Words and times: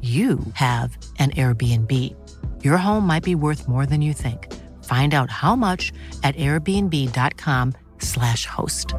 you 0.00 0.40
have 0.54 0.96
an 1.18 1.32
Airbnb. 1.32 2.16
Your 2.64 2.78
home 2.78 3.06
might 3.06 3.22
be 3.22 3.34
worth 3.34 3.68
more 3.68 3.84
than 3.84 4.00
you 4.00 4.14
think. 4.14 4.50
Find 4.84 5.12
out 5.12 5.30
how 5.30 5.54
much 5.54 5.92
at 6.22 6.34
airbnb.com/slash 6.36 8.46
host. 8.46 8.94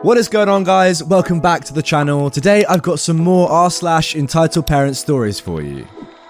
What 0.00 0.18
is 0.18 0.28
going 0.28 0.48
on, 0.48 0.64
guys? 0.64 1.02
Welcome 1.02 1.40
back 1.40 1.64
to 1.64 1.72
the 1.72 1.82
channel. 1.82 2.30
Today, 2.30 2.64
I've 2.66 2.82
got 2.82 2.98
some 2.98 3.16
more 3.16 3.48
r 3.50 3.70
slash 3.70 4.16
entitled 4.16 4.66
parent 4.66 4.96
stories 4.96 5.40
for 5.40 5.62
you. 5.62 5.86